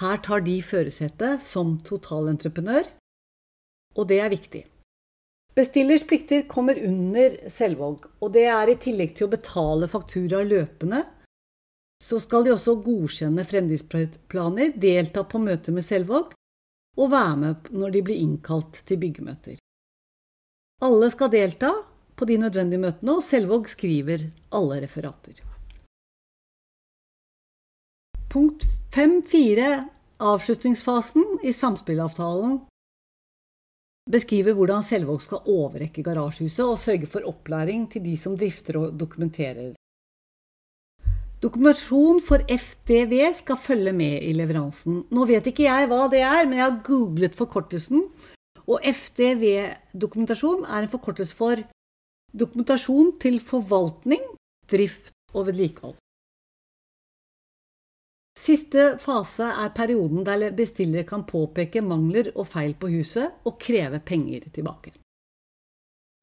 Her 0.00 0.18
tar 0.26 0.42
de 0.42 0.56
førersetet 0.62 1.42
som 1.46 1.76
totalentreprenør, 1.86 2.88
og 3.94 4.08
det 4.10 4.18
er 4.20 4.32
viktig. 4.32 4.64
Bestillers 5.54 6.02
plikter 6.02 6.42
kommer 6.50 6.80
under 6.82 7.36
Selvåg, 7.50 8.08
og 8.18 8.32
det 8.34 8.48
er 8.50 8.72
i 8.72 8.78
tillegg 8.82 9.14
til 9.14 9.28
å 9.28 9.34
betale 9.36 9.86
faktura 9.90 10.42
løpende, 10.42 11.04
så 12.02 12.18
skal 12.20 12.42
de 12.44 12.52
også 12.56 12.74
godkjenne 12.82 13.46
fremdriftsplaner, 13.46 14.74
delta 14.74 15.22
på 15.22 15.38
møter 15.40 15.76
med 15.76 15.86
Selvåg 15.86 16.34
og 16.98 17.10
være 17.10 17.38
med 17.38 17.70
når 17.74 17.94
de 17.94 18.02
blir 18.10 18.22
innkalt 18.26 18.82
til 18.88 18.98
byggemøter. 19.02 19.62
Alle 20.84 21.08
skal 21.14 21.30
delta 21.32 21.70
på 22.18 22.26
de 22.28 22.36
nødvendige 22.42 22.82
møtene, 22.82 23.14
og 23.14 23.24
Selvåg 23.26 23.70
skriver 23.70 24.28
alle 24.54 24.82
referater. 24.82 25.38
Punkt 28.34 28.64
4. 28.66 28.74
5.4. 28.94 29.84
Avslutningsfasen 30.16 31.38
i 31.42 31.52
samspillavtalen 31.52 32.60
beskriver 34.10 34.54
hvordan 34.54 34.84
Selvåg 34.86 35.24
skal 35.24 35.48
overrekke 35.50 36.04
garasjehuset 36.06 36.62
og 36.62 36.78
sørge 36.78 37.08
for 37.10 37.26
opplæring 37.26 37.88
til 37.90 38.04
de 38.04 38.14
som 38.18 38.36
drifter 38.38 38.78
og 38.78 38.94
dokumenterer. 39.00 39.72
Dokumentasjon 41.42 42.22
for 42.22 42.46
FDV 42.46 43.16
skal 43.40 43.58
følge 43.58 43.96
med 43.98 44.22
i 44.22 44.30
leveransen. 44.38 45.02
Nå 45.10 45.26
vet 45.26 45.50
ikke 45.50 45.66
jeg 45.66 45.90
hva 45.90 46.06
det 46.12 46.22
er, 46.22 46.46
men 46.46 46.60
jeg 46.60 46.66
har 46.68 46.78
googlet 46.86 47.34
forkortelsen. 47.34 48.06
Og 48.70 48.78
FDV-dokumentasjon 48.94 50.68
er 50.70 50.84
en 50.84 50.94
forkortelse 50.94 51.34
for 51.34 51.66
dokumentasjon 52.30 53.16
til 53.18 53.42
forvaltning, 53.42 54.22
drift 54.70 55.10
og 55.34 55.50
vedlikehold. 55.50 55.98
Siste 58.44 58.98
fase 59.00 59.46
er 59.48 59.70
perioden 59.72 60.24
der 60.26 60.50
bestillere 60.56 61.06
kan 61.08 61.22
påpeke 61.24 61.80
mangler 61.80 62.28
og 62.34 62.50
feil 62.52 62.74
på 62.76 62.90
huset 62.92 63.46
og 63.48 63.56
kreve 63.62 64.02
penger 64.04 64.44
tilbake. 64.52 64.92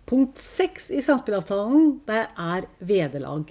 Punkt 0.05 0.37
seks 0.43 0.91
i 0.93 1.01
samspillavtalen 1.01 1.95
er 2.11 2.67
vederlag. 2.85 3.49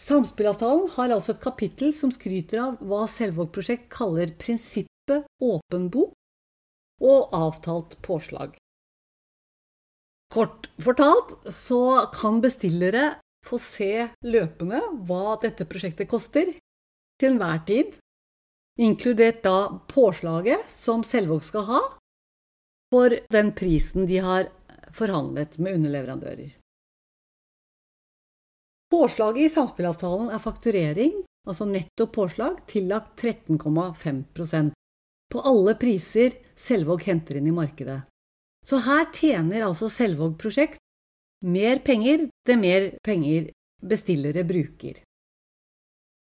Samspillavtalen 0.00 0.86
har 0.94 1.12
altså 1.12 1.34
et 1.34 1.42
kapittel 1.42 1.92
som 1.96 2.12
skryter 2.14 2.62
av 2.62 2.80
hva 2.88 3.02
Selvåg 3.10 3.50
prosjekt 3.52 3.90
kaller 3.92 4.32
prinsippet 4.40 5.26
åpen 5.44 5.90
bok 5.92 6.14
og 7.04 7.36
avtalt 7.36 7.98
påslag. 8.06 8.54
Kort 10.32 10.70
fortalt 10.80 11.36
så 11.52 12.06
kan 12.14 12.40
bestillere 12.40 13.16
få 13.44 13.58
se 13.60 14.06
løpende 14.24 14.80
hva 15.08 15.36
dette 15.42 15.66
prosjektet 15.68 16.08
koster, 16.08 16.52
til 17.20 17.34
enhver 17.34 17.60
tid, 17.68 17.96
inkludert 18.80 19.42
da 19.44 19.56
påslaget 19.90 20.64
som 20.72 21.04
Selvåg 21.04 21.44
skal 21.44 21.66
ha 21.68 21.80
for 22.90 23.14
den 23.30 23.52
prisen 23.54 24.08
de 24.10 24.18
har 24.24 24.48
forhandlet 24.96 25.58
med 25.58 25.78
underleverandører. 25.78 26.56
Påslaget 28.90 29.44
i 29.46 29.52
samspillavtalen 29.52 30.32
er 30.34 30.42
fakturering, 30.42 31.12
altså 31.46 31.66
netto 31.68 32.08
påslag, 32.10 32.58
tillagt 32.66 33.22
13,5% 33.22 34.72
på 35.30 35.42
alle 35.46 35.76
priser 35.78 36.34
Selvåg 36.58 37.04
henter 37.06 37.38
inn 37.38 37.46
i 37.46 37.54
markedet. 37.54 38.00
Så 38.66 38.80
her 38.82 39.06
tjener 39.14 39.62
altså 39.68 39.88
Selvåg 39.88 40.34
prosjekt 40.40 40.80
mer 41.46 41.78
penger 41.86 42.26
det 42.46 42.56
mer 42.58 42.90
penger 43.06 43.46
bestillere 43.80 44.42
bruker. 44.44 44.98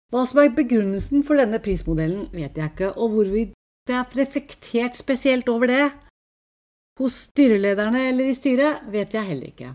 Hva 0.08 0.24
som 0.24 0.40
er 0.40 0.54
begrunnelsen 0.56 1.24
for 1.28 1.40
denne 1.40 1.60
prismodellen, 1.60 2.30
vet 2.32 2.56
jeg 2.56 2.72
ikke, 2.72 2.94
og 2.96 3.16
hvorvidt 3.16 3.56
det 3.88 3.96
er 3.96 4.14
reflektert 4.16 5.00
spesielt 5.00 5.50
over 5.52 5.68
det 5.68 5.86
hos 7.00 7.18
styrelederne 7.28 8.06
eller 8.10 8.30
i 8.32 8.36
styret, 8.38 8.88
vet 8.92 9.14
jeg 9.14 9.28
heller 9.28 9.52
ikke. 9.52 9.74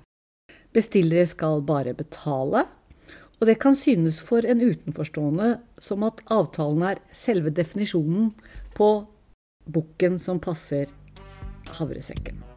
Bestillere 0.72 1.28
skal 1.28 1.60
bare 1.68 1.92
betale, 1.96 2.64
og 3.40 3.48
det 3.48 3.58
kan 3.60 3.76
synes 3.76 4.22
for 4.24 4.46
en 4.48 4.62
utenforstående 4.64 5.50
som 5.82 6.06
at 6.08 6.24
avtalen 6.32 6.86
er 6.94 7.02
selve 7.12 7.52
definisjonen 7.52 8.32
på 8.76 8.88
bukken 9.68 10.16
som 10.18 10.40
passer 10.40 10.88
havresekken. 11.76 12.51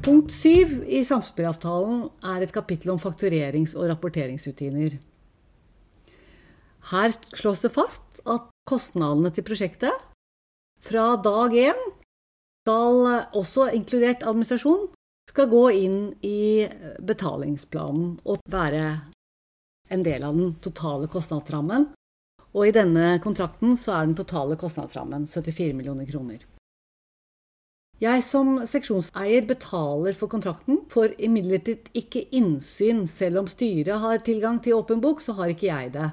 Punkt 0.00 0.32
syv 0.32 0.78
i 0.88 1.02
samspillavtalen 1.04 2.06
er 2.24 2.40
et 2.40 2.52
kapittel 2.54 2.94
om 2.94 3.00
fakturerings- 3.00 3.74
og 3.76 3.90
rapporteringsrutiner. 3.90 4.94
Her 6.88 7.12
slås 7.36 7.60
det 7.60 7.72
fast 7.74 8.22
at 8.24 8.46
kostnadene 8.64 9.28
til 9.34 9.44
prosjektet 9.44 9.92
fra 10.80 11.18
dag 11.20 11.52
én 11.52 11.82
skal, 12.64 12.96
også 13.36 13.68
inkludert 13.76 14.24
administrasjon, 14.24 14.88
skal 15.28 15.50
gå 15.52 15.64
inn 15.82 15.98
i 16.24 16.64
betalingsplanen 17.04 18.14
og 18.24 18.40
være 18.48 18.86
en 19.92 20.06
del 20.06 20.24
av 20.24 20.38
den 20.38 20.54
totale 20.64 21.10
kostnadsrammen. 21.12 21.90
Og 22.56 22.70
i 22.70 22.72
denne 22.74 23.18
kontrakten 23.20 23.76
så 23.76 23.98
er 23.98 24.08
den 24.08 24.16
totale 24.16 24.56
kostnadsrammen 24.56 25.28
74 25.28 25.76
millioner 25.76 26.08
kroner. 26.08 26.40
Jeg 28.00 28.22
som 28.24 28.54
seksjonseier 28.64 29.44
betaler 29.44 30.14
for 30.16 30.32
kontrakten, 30.32 30.78
får 30.88 31.18
imidlertid 31.20 31.90
ikke 32.00 32.22
innsyn. 32.32 33.02
Selv 33.04 33.42
om 33.42 33.50
styret 33.50 34.00
har 34.00 34.22
tilgang 34.24 34.56
til 34.64 34.78
åpen 34.78 35.02
bok, 35.04 35.20
så 35.20 35.34
har 35.36 35.52
ikke 35.52 35.68
jeg 35.68 35.92
det. 35.98 36.08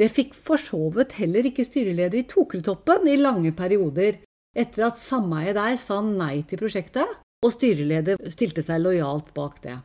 Det 0.00 0.08
fikk 0.10 0.32
for 0.34 0.58
så 0.58 0.80
vidt 0.94 1.18
heller 1.20 1.44
ikke 1.50 1.66
styreleder 1.66 2.22
i 2.22 2.28
Tokretoppen 2.30 3.04
i 3.12 3.18
lange 3.20 3.52
perioder, 3.52 4.22
etter 4.56 4.88
at 4.88 4.98
sameiet 4.98 5.58
der 5.58 5.76
sa 5.78 6.00
nei 6.00 6.40
til 6.48 6.62
prosjektet, 6.64 7.20
og 7.44 7.52
styreleder 7.52 8.24
stilte 8.32 8.64
seg 8.64 8.80
lojalt 8.80 9.28
bak 9.36 9.60
det. 9.66 9.76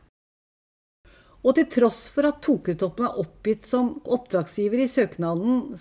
Og 1.44 1.54
til 1.56 1.68
tross 1.72 2.06
for 2.14 2.32
at 2.32 2.40
Tokretoppen 2.44 3.06
er 3.06 3.20
oppgitt 3.20 3.68
som 3.68 3.98
oppdragsgiver 4.08 4.86
i 4.86 4.88
søknaden 4.88 5.76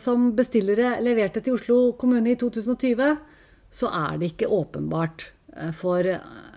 som 0.00 0.30
bestillere 0.38 0.96
leverte 1.04 1.42
til 1.42 1.58
Oslo 1.58 1.92
kommune 1.98 2.32
i 2.32 2.38
2020, 2.38 3.16
så 3.72 3.88
er 3.88 4.20
det 4.20 4.32
ikke 4.32 4.50
åpenbart 4.52 5.30
eh, 5.56 5.72
for 5.76 6.06
eh, 6.06 6.52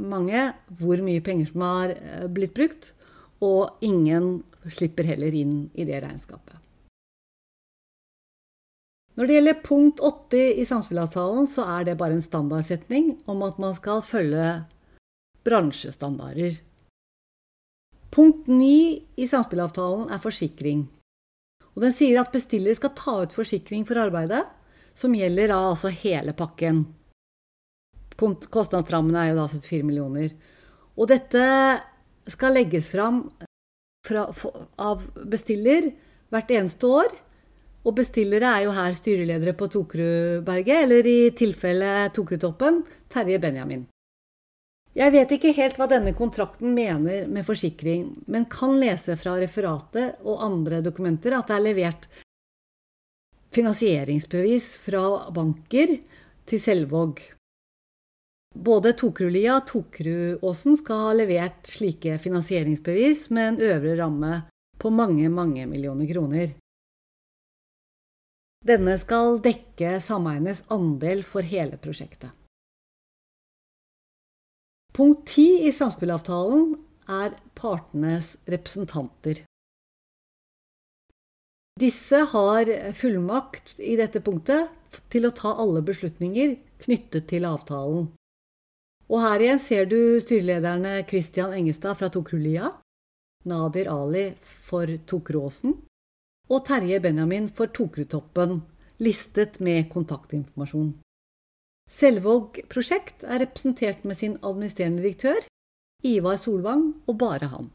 mange 0.00 0.46
hvor 0.80 1.02
mye 1.04 1.22
penger 1.24 1.50
som 1.50 1.66
har 1.66 1.94
eh, 1.96 2.26
blitt 2.30 2.54
brukt, 2.56 2.92
og 3.40 3.82
ingen 3.84 4.42
slipper 4.68 5.08
heller 5.08 5.34
inn 5.34 5.70
i 5.74 5.86
det 5.88 6.02
regnskapet. 6.04 6.56
Når 9.18 9.26
det 9.26 9.36
gjelder 9.36 9.62
punkt 9.64 10.00
80 10.00 10.60
i 10.62 10.64
samspillavtalen, 10.68 11.48
så 11.50 11.66
er 11.78 11.88
det 11.88 11.98
bare 12.00 12.16
en 12.16 12.24
standardsetning 12.24 13.10
om 13.28 13.42
at 13.44 13.58
man 13.60 13.74
skal 13.76 14.04
følge 14.06 14.46
bransjestandarder. 15.44 16.60
Punkt 18.14 18.48
9 18.48 18.70
i 19.20 19.26
samspillavtalen 19.28 20.08
er 20.14 20.22
forsikring. 20.22 20.86
Og 21.74 21.84
den 21.84 21.92
sier 21.94 22.22
at 22.22 22.32
bestiller 22.32 22.76
skal 22.76 22.94
ta 22.96 23.18
ut 23.24 23.34
forsikring 23.34 23.84
for 23.88 24.00
arbeidet 24.00 24.44
som 25.00 25.14
gjelder 25.16 25.48
da 25.48 25.60
altså 25.70 25.90
hele 26.02 26.34
pakken. 26.36 26.84
Kostnadsrammen 28.20 29.16
er 29.16 29.30
jo 29.30 29.38
da 29.38 29.46
74 29.48 29.86
millioner. 29.88 30.34
Og 31.00 31.08
dette 31.08 31.44
skal 32.28 32.54
legges 32.58 32.90
fram 32.92 33.22
fra, 34.06 34.26
av 34.76 35.06
bestiller 35.24 35.88
hvert 36.30 36.52
eneste 36.52 36.90
år. 36.90 37.14
Og 37.80 37.96
bestillere 37.96 38.50
er 38.58 38.66
jo 38.66 38.74
her 38.76 38.92
styreledere 38.92 39.54
på 39.56 39.70
Tokerudberget, 39.72 40.82
eller 40.84 41.06
i 41.08 41.30
tilfelle 41.32 42.10
Tokerudtoppen, 42.12 42.82
Terje 43.08 43.40
Benjamin. 43.40 43.86
Jeg 44.92 45.14
vet 45.14 45.32
ikke 45.32 45.54
helt 45.56 45.78
hva 45.78 45.86
denne 45.88 46.12
kontrakten 46.18 46.74
mener 46.74 47.28
med 47.30 47.46
forsikring, 47.46 48.10
men 48.28 48.48
kan 48.50 48.74
lese 48.82 49.14
fra 49.16 49.36
referatet 49.40 50.18
og 50.26 50.42
andre 50.44 50.82
dokumenter 50.84 51.38
at 51.38 51.48
det 51.48 51.56
er 51.56 51.64
levert 51.70 52.08
finansieringsbevis 53.54 54.76
fra 54.84 55.30
banker 55.34 55.96
til 56.46 56.62
Selvåg. 56.62 57.20
Både 58.50 58.92
Tokrulia 58.98 59.58
og 59.60 59.66
Tokruåsen 59.70 60.78
skal 60.80 61.04
ha 61.04 61.12
levert 61.18 61.68
slike 61.70 62.16
finansieringsbevis 62.22 63.28
med 63.34 63.52
en 63.52 63.60
øvre 63.70 63.94
ramme 64.00 64.32
på 64.80 64.90
mange, 64.90 65.28
mange 65.28 65.66
millioner 65.70 66.08
kroner. 66.10 66.56
Denne 68.66 68.96
skal 69.00 69.38
dekke 69.40 69.94
sameienes 70.04 70.64
andel 70.68 71.22
for 71.24 71.46
hele 71.46 71.78
prosjektet. 71.80 72.34
Punkt 74.92 75.30
10 75.30 75.68
i 75.68 75.72
samspillavtalen 75.72 76.74
er 77.08 77.38
partenes 77.56 78.34
representanter. 78.50 79.44
Disse 81.80 82.26
har 82.32 82.68
fullmakt 82.92 83.78
i 83.80 83.94
dette 83.96 84.20
punktet 84.20 84.68
til 85.12 85.24
å 85.24 85.32
ta 85.32 85.54
alle 85.62 85.80
beslutninger 85.86 86.58
knyttet 86.84 87.30
til 87.30 87.46
avtalen. 87.48 88.10
Og 89.10 89.22
her 89.24 89.42
igjen 89.42 89.62
ser 89.62 89.88
du 89.88 90.20
styrelederne 90.22 91.00
Christian 91.08 91.54
Engestad 91.56 91.96
fra 91.98 92.10
Tokrulia, 92.12 92.74
Nadir 93.48 93.88
Ali 93.88 94.26
for 94.68 94.92
Tokråsen 95.08 95.78
og 96.50 96.64
Terje 96.68 97.00
Benjamin 97.00 97.48
for 97.48 97.72
Tokrutoppen, 97.72 98.60
listet 99.00 99.56
med 99.64 99.88
kontaktinformasjon. 99.90 100.92
Selvåg 101.90 102.60
prosjekt 102.70 103.24
er 103.24 103.40
representert 103.42 104.04
med 104.04 104.18
sin 104.20 104.36
administrerende 104.44 105.00
direktør, 105.02 105.40
Ivar 106.04 106.36
Solvang, 106.42 106.90
og 107.08 107.16
bare 107.18 107.48
han. 107.50 107.70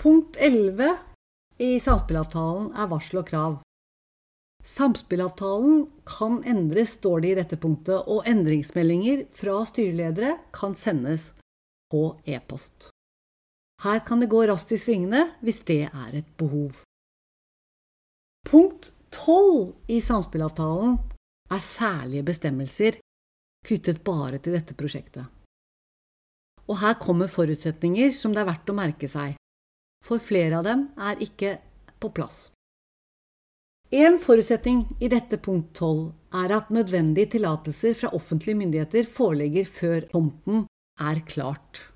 Punkt 0.00 0.36
11 0.40 0.94
i 1.60 1.74
samspillavtalen 1.76 2.70
er 2.72 2.86
varsel 2.88 3.18
og 3.20 3.26
krav. 3.28 3.56
Samspillavtalen 4.64 5.82
kan 6.08 6.38
endres, 6.48 6.94
står 6.96 7.20
det 7.20 7.32
i 7.32 7.36
dette 7.36 7.58
punktet, 7.60 8.08
og 8.08 8.24
endringsmeldinger 8.28 9.26
fra 9.36 9.58
styreledere 9.68 10.38
kan 10.56 10.72
sendes 10.72 11.26
på 11.92 12.00
e-post. 12.24 12.88
Her 13.84 14.00
kan 14.06 14.24
det 14.24 14.30
gå 14.32 14.40
raskt 14.48 14.72
i 14.72 14.78
svingene 14.80 15.20
hvis 15.44 15.60
det 15.68 15.82
er 15.90 16.16
et 16.16 16.30
behov. 16.40 16.80
Punkt 18.48 18.94
12 19.12 19.92
i 19.92 20.00
samspillavtalen 20.00 20.96
er 21.52 21.60
særlige 21.64 22.24
bestemmelser 22.30 22.96
knyttet 23.68 24.00
bare 24.00 24.40
til 24.40 24.56
dette 24.56 24.72
prosjektet. 24.80 25.28
Og 26.72 26.80
her 26.80 26.96
kommer 26.96 27.28
forutsetninger 27.28 28.16
som 28.16 28.32
det 28.32 28.40
er 28.46 28.48
verdt 28.48 28.72
å 28.72 28.78
merke 28.80 29.08
seg, 29.10 29.36
for 30.04 30.22
flere 30.22 30.60
av 30.60 30.66
dem 30.66 30.88
er 30.98 31.20
ikke 31.22 31.58
på 32.00 32.10
plass. 32.16 32.48
En 33.90 34.20
forutsetning 34.22 34.84
i 35.02 35.08
dette 35.10 35.40
punkt 35.42 35.74
12 35.74 36.12
er 36.40 36.52
at 36.54 36.70
nødvendige 36.70 37.32
tillatelser 37.34 37.96
fra 37.98 38.12
offentlige 38.14 38.58
myndigheter 38.60 39.08
foreligger 39.10 39.66
før 39.66 40.06
tomten 40.12 40.66
er 41.00 41.22
klart. 41.26 41.90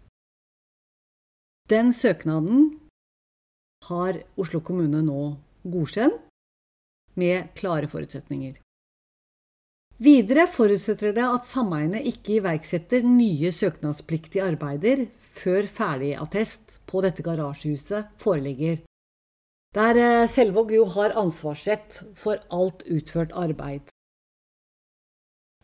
Den 1.71 1.93
søknaden 1.93 2.73
har 3.88 4.19
Oslo 4.37 4.61
kommune 4.61 5.05
nå 5.07 5.21
godkjent 5.62 6.19
med 7.14 7.55
klare 7.55 7.88
forutsetninger. 7.88 8.59
Videre 10.03 10.49
forutsetter 10.51 11.13
det 11.15 11.27
at 11.27 11.47
sameiene 11.47 12.01
ikke 12.03 12.41
iverksetter 12.41 13.05
nye 13.07 13.53
søknadspliktige 13.55 14.43
arbeider 14.43 15.07
før 15.37 15.69
ferdigattest 15.71 16.81
på 16.91 17.05
dette 17.05 17.23
garasjehuset 17.23 18.11
foreligger 18.19 18.83
der 19.75 19.99
eh, 19.99 20.29
Selvåg 20.31 20.73
jo 20.75 20.87
har 20.95 21.17
ansvarsrett 21.19 22.03
for 22.19 22.39
alt 22.55 22.85
utført 22.87 23.35
arbeid. 23.35 23.91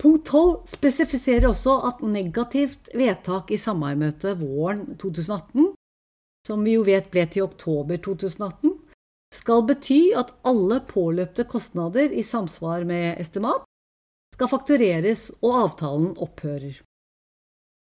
Punkt 0.00 0.30
12 0.32 0.72
spesifiserer 0.72 1.50
også 1.50 1.76
at 1.90 2.00
negativt 2.02 2.90
vedtak 2.96 3.52
i 3.52 3.60
sameiermøtet 3.60 4.38
våren 4.40 4.86
2018, 4.98 5.74
som 6.46 6.62
vi 6.64 6.78
jo 6.78 6.86
vet 6.86 7.10
ble 7.12 7.26
til 7.30 7.44
oktober 7.44 8.00
2018, 8.00 8.78
skal 9.30 9.66
bety 9.68 10.00
at 10.18 10.32
alle 10.48 10.80
påløpte 10.88 11.44
kostnader 11.46 12.10
i 12.10 12.24
samsvar 12.26 12.86
med 12.88 13.20
estimat 13.20 13.68
skal 14.40 14.48
faktureres 14.48 15.26
og 15.44 15.56
avtalen 15.66 16.14
opphører. 16.16 16.78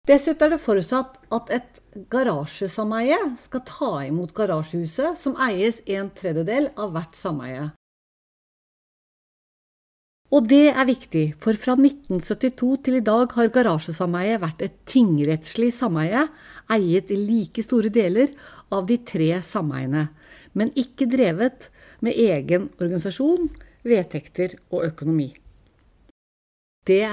Dessuten 0.05 0.45
er 0.45 0.51
det 0.53 0.61
forutsatt 0.61 1.15
at 1.33 1.53
et 1.57 1.79
garasjesameie 2.13 3.17
skal 3.41 3.63
ta 3.65 3.93
imot 4.05 4.35
garasjehuset, 4.37 5.17
som 5.17 5.39
eies 5.41 5.79
en 5.89 6.11
tredjedel 6.13 6.69
av 6.77 6.91
hvert 6.93 7.17
sameie. 7.17 7.71
Og 10.35 10.45
det 10.51 10.75
er 10.75 10.85
viktig, 10.85 11.23
for 11.41 11.57
fra 11.57 11.79
1972 11.79 12.69
til 12.85 12.99
i 12.99 13.05
dag 13.07 13.33
har 13.39 13.49
garasjesameiet 13.55 14.43
vært 14.43 14.61
et 14.67 14.77
tingrettslig 14.91 15.71
sameie, 15.73 16.27
eiet 16.69 17.15
i 17.15 17.17
like 17.23 17.65
store 17.65 17.89
deler 17.89 18.35
av 18.69 18.85
de 18.91 18.99
tre 19.01 19.31
sameiene, 19.41 20.11
men 20.53 20.75
ikke 20.77 21.09
drevet 21.09 21.71
med 22.05 22.21
egen 22.27 22.69
organisasjon, 22.77 23.49
vedtekter 23.89 24.59
og 24.75 24.85
økonomi. 24.91 25.31
Det 26.85 27.09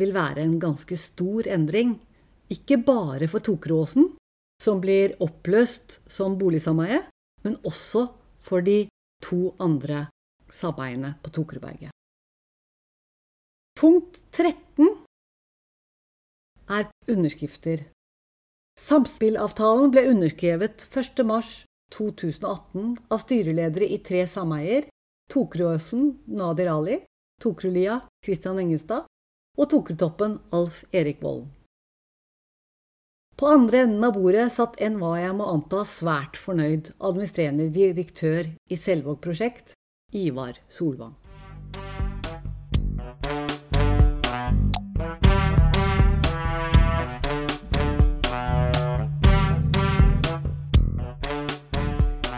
vil 0.00 0.14
være 0.14 0.40
en 0.44 0.60
ganske 0.60 0.96
stor 0.96 1.46
endring, 1.50 1.98
ikke 2.50 2.76
bare 2.84 3.28
for 3.28 3.40
Tokeråsen, 3.44 4.16
som 4.60 4.80
blir 4.80 5.16
oppløst 5.20 6.00
som 6.08 6.38
boligsameie, 6.40 7.02
men 7.44 7.56
også 7.64 8.08
for 8.40 8.60
de 8.64 8.88
to 9.24 9.54
andre 9.60 10.06
sameiene 10.52 11.14
på 11.22 11.30
Tokerudberget. 11.32 11.90
Punkt 13.76 14.22
13 14.32 14.88
er 16.70 16.90
underskrifter. 17.08 17.84
Samspillavtalen 18.80 19.90
ble 19.92 20.08
underskrevet 20.08 20.86
1.3.2018 20.88 22.98
av 23.12 23.18
styreledere 23.20 23.86
i 23.88 23.98
tre 24.04 24.26
sameier, 24.28 24.84
Tokeråsen, 25.30 26.18
Nadir 26.26 26.68
Ali, 26.72 26.98
Tokerulia 27.40 28.02
Christian 28.24 28.58
Engelstad 28.60 29.06
og 29.56 29.70
Tokrutoppen 29.72 30.36
Alf 30.52 30.84
Erik 30.92 31.22
Volden. 31.24 31.48
På 33.40 33.48
andre 33.48 33.86
enden 33.86 34.04
av 34.04 34.12
bordet 34.18 34.50
satt 34.52 34.76
en 34.84 34.98
hva 35.00 35.14
jeg 35.16 35.32
må 35.38 35.46
anta 35.48 35.80
svært 35.88 36.36
fornøyd 36.36 36.92
administrerende 36.98 37.70
direktør 37.72 38.52
i 38.68 38.76
Selvåg 38.76 39.22
prosjekt, 39.24 39.72
Ivar 40.12 40.60
Solvang. 40.68 41.16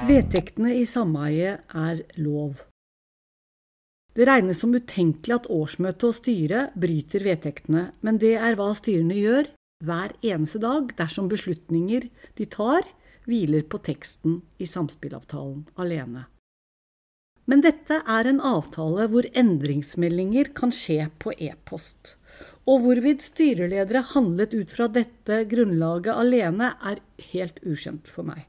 Vedtektene 0.07 0.77
i 0.79 0.85
sameiet 0.87 1.67
er 1.75 2.05
lov. 2.23 2.61
Det 4.13 4.27
regnes 4.29 4.61
som 4.61 4.75
utenkelig 4.77 5.39
at 5.39 5.49
årsmøtet 5.53 6.05
og 6.05 6.17
styret 6.19 6.75
bryter 6.77 7.25
vedtektene, 7.25 7.87
men 8.05 8.19
det 8.21 8.35
er 8.37 8.59
hva 8.59 8.73
styrene 8.77 9.17
gjør 9.17 9.49
hver 9.83 10.13
eneste 10.21 10.61
dag 10.63 10.93
dersom 10.99 11.31
beslutninger 11.33 12.11
de 12.39 12.47
tar, 12.47 12.85
hviler 13.25 13.65
på 13.71 13.81
teksten 13.83 14.41
i 14.61 14.69
samspillavtalen 14.69 15.65
alene. 15.81 16.27
Men 17.51 17.63
dette 17.65 17.99
er 18.07 18.29
en 18.29 18.41
avtale 18.45 19.09
hvor 19.11 19.27
endringsmeldinger 19.39 20.53
kan 20.55 20.71
skje 20.75 21.09
på 21.23 21.33
e-post. 21.43 22.15
Og 22.71 22.85
hvorvidt 22.85 23.25
styreledere 23.27 24.05
handlet 24.13 24.55
ut 24.55 24.71
fra 24.71 24.87
dette 24.93 25.41
grunnlaget 25.51 26.15
alene, 26.15 26.71
er 26.79 27.03
helt 27.33 27.59
ukjent 27.67 28.07
for 28.07 28.29
meg. 28.29 28.47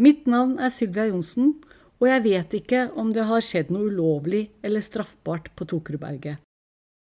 Mitt 0.00 0.28
navn 0.30 0.56
er 0.62 0.72
Sylvia 0.72 1.08
Johnsen, 1.10 1.56
og 1.98 2.06
jeg 2.06 2.24
vet 2.24 2.54
ikke 2.60 2.82
om 3.00 3.10
det 3.14 3.26
har 3.26 3.44
skjedd 3.44 3.72
noe 3.74 3.90
ulovlig 3.90 4.44
eller 4.62 4.84
straffbart 4.84 5.50
på 5.58 5.66
Tokerudberget. 5.72 6.38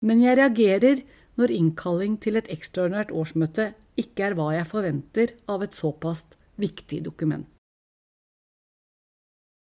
Men 0.05 0.23
jeg 0.23 0.39
reagerer 0.39 1.03
når 1.39 1.55
innkalling 1.55 2.17
til 2.23 2.39
et 2.39 2.49
ekstraordinært 2.53 3.13
årsmøte 3.15 3.73
ikke 3.99 4.29
er 4.29 4.37
hva 4.39 4.53
jeg 4.55 4.71
forventer 4.71 5.35
av 5.51 5.65
et 5.67 5.77
såpass 5.77 6.25
viktig 6.59 7.03
dokument. 7.07 7.47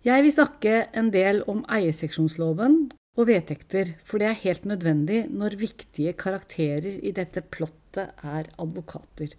Jeg 0.04 0.26
vil 0.26 0.36
snakke 0.36 0.74
en 1.00 1.14
del 1.14 1.40
om 1.48 1.62
eierseksjonsloven 1.72 2.76
og 3.14 3.28
vedtekter, 3.30 3.94
for 4.04 4.20
det 4.20 4.28
er 4.28 4.42
helt 4.42 4.66
nødvendig 4.68 5.22
når 5.32 5.56
viktige 5.62 6.16
karakterer 6.20 7.00
i 7.00 7.14
dette 7.16 7.46
plottet 7.54 8.12
er 8.26 8.50
advokater. 8.60 9.38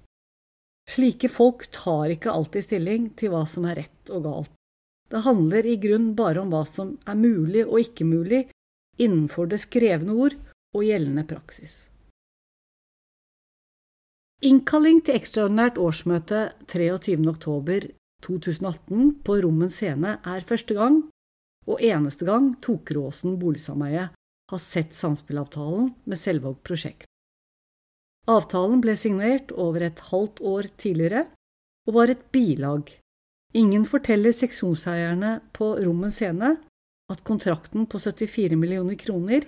Slike 0.95 1.29
folk 1.33 1.67
tar 1.75 2.15
ikke 2.15 2.33
alltid 2.33 2.65
stilling 2.65 3.11
til 3.19 3.35
hva 3.35 3.43
som 3.51 3.67
er 3.69 3.83
rett 3.83 4.13
og 4.15 4.25
galt. 4.25 4.55
Det 5.11 5.21
handler 5.27 5.67
i 5.67 5.77
grunn 5.81 6.15
bare 6.19 6.41
om 6.43 6.51
hva 6.53 6.65
som 6.69 6.99
er 7.07 7.15
mulig 7.19 7.67
og 7.67 7.81
ikke 7.83 8.05
mulig 8.09 8.51
innenfor 9.01 9.47
det 9.51 9.61
skrevne 9.65 10.13
ord 10.15 10.35
og 10.75 10.85
gjeldende 10.87 11.25
praksis. 11.29 11.75
Innkalling 14.45 15.01
til 15.05 15.15
ekstraordinært 15.17 15.79
årsmøte 15.81 16.53
23.10.2018 16.69 19.23
på 19.25 19.33
Rommen 19.45 19.71
scene 19.73 20.11
er 20.21 20.49
første 20.49 20.75
gang 20.77 20.97
og 21.65 21.81
eneste 21.81 22.25
gang 22.29 22.55
Tokeråsen 22.65 23.39
boligsameie 23.41 24.05
har 24.51 24.61
sett 24.61 24.93
samspillavtalen 24.97 25.95
med 26.05 26.19
Selvåg 26.21 26.57
prosjekt. 26.67 27.07
Avtalen 28.29 28.81
ble 28.85 28.97
signert 28.97 29.53
over 29.53 29.81
et 29.85 30.01
halvt 30.11 30.41
år 30.45 30.65
tidligere 30.81 31.27
og 31.89 31.95
var 31.99 32.09
et 32.13 32.25
bilag 32.33 33.04
Ingen 33.55 33.85
forteller 33.87 34.35
seksjonseierne 34.35 35.37
på 35.55 35.77
Rommen 35.79 36.11
scene 36.11 36.57
at 37.13 37.21
kontrakten 37.29 37.85
på 37.87 38.01
74 38.03 38.57
millioner 38.59 38.99
kroner 38.99 39.47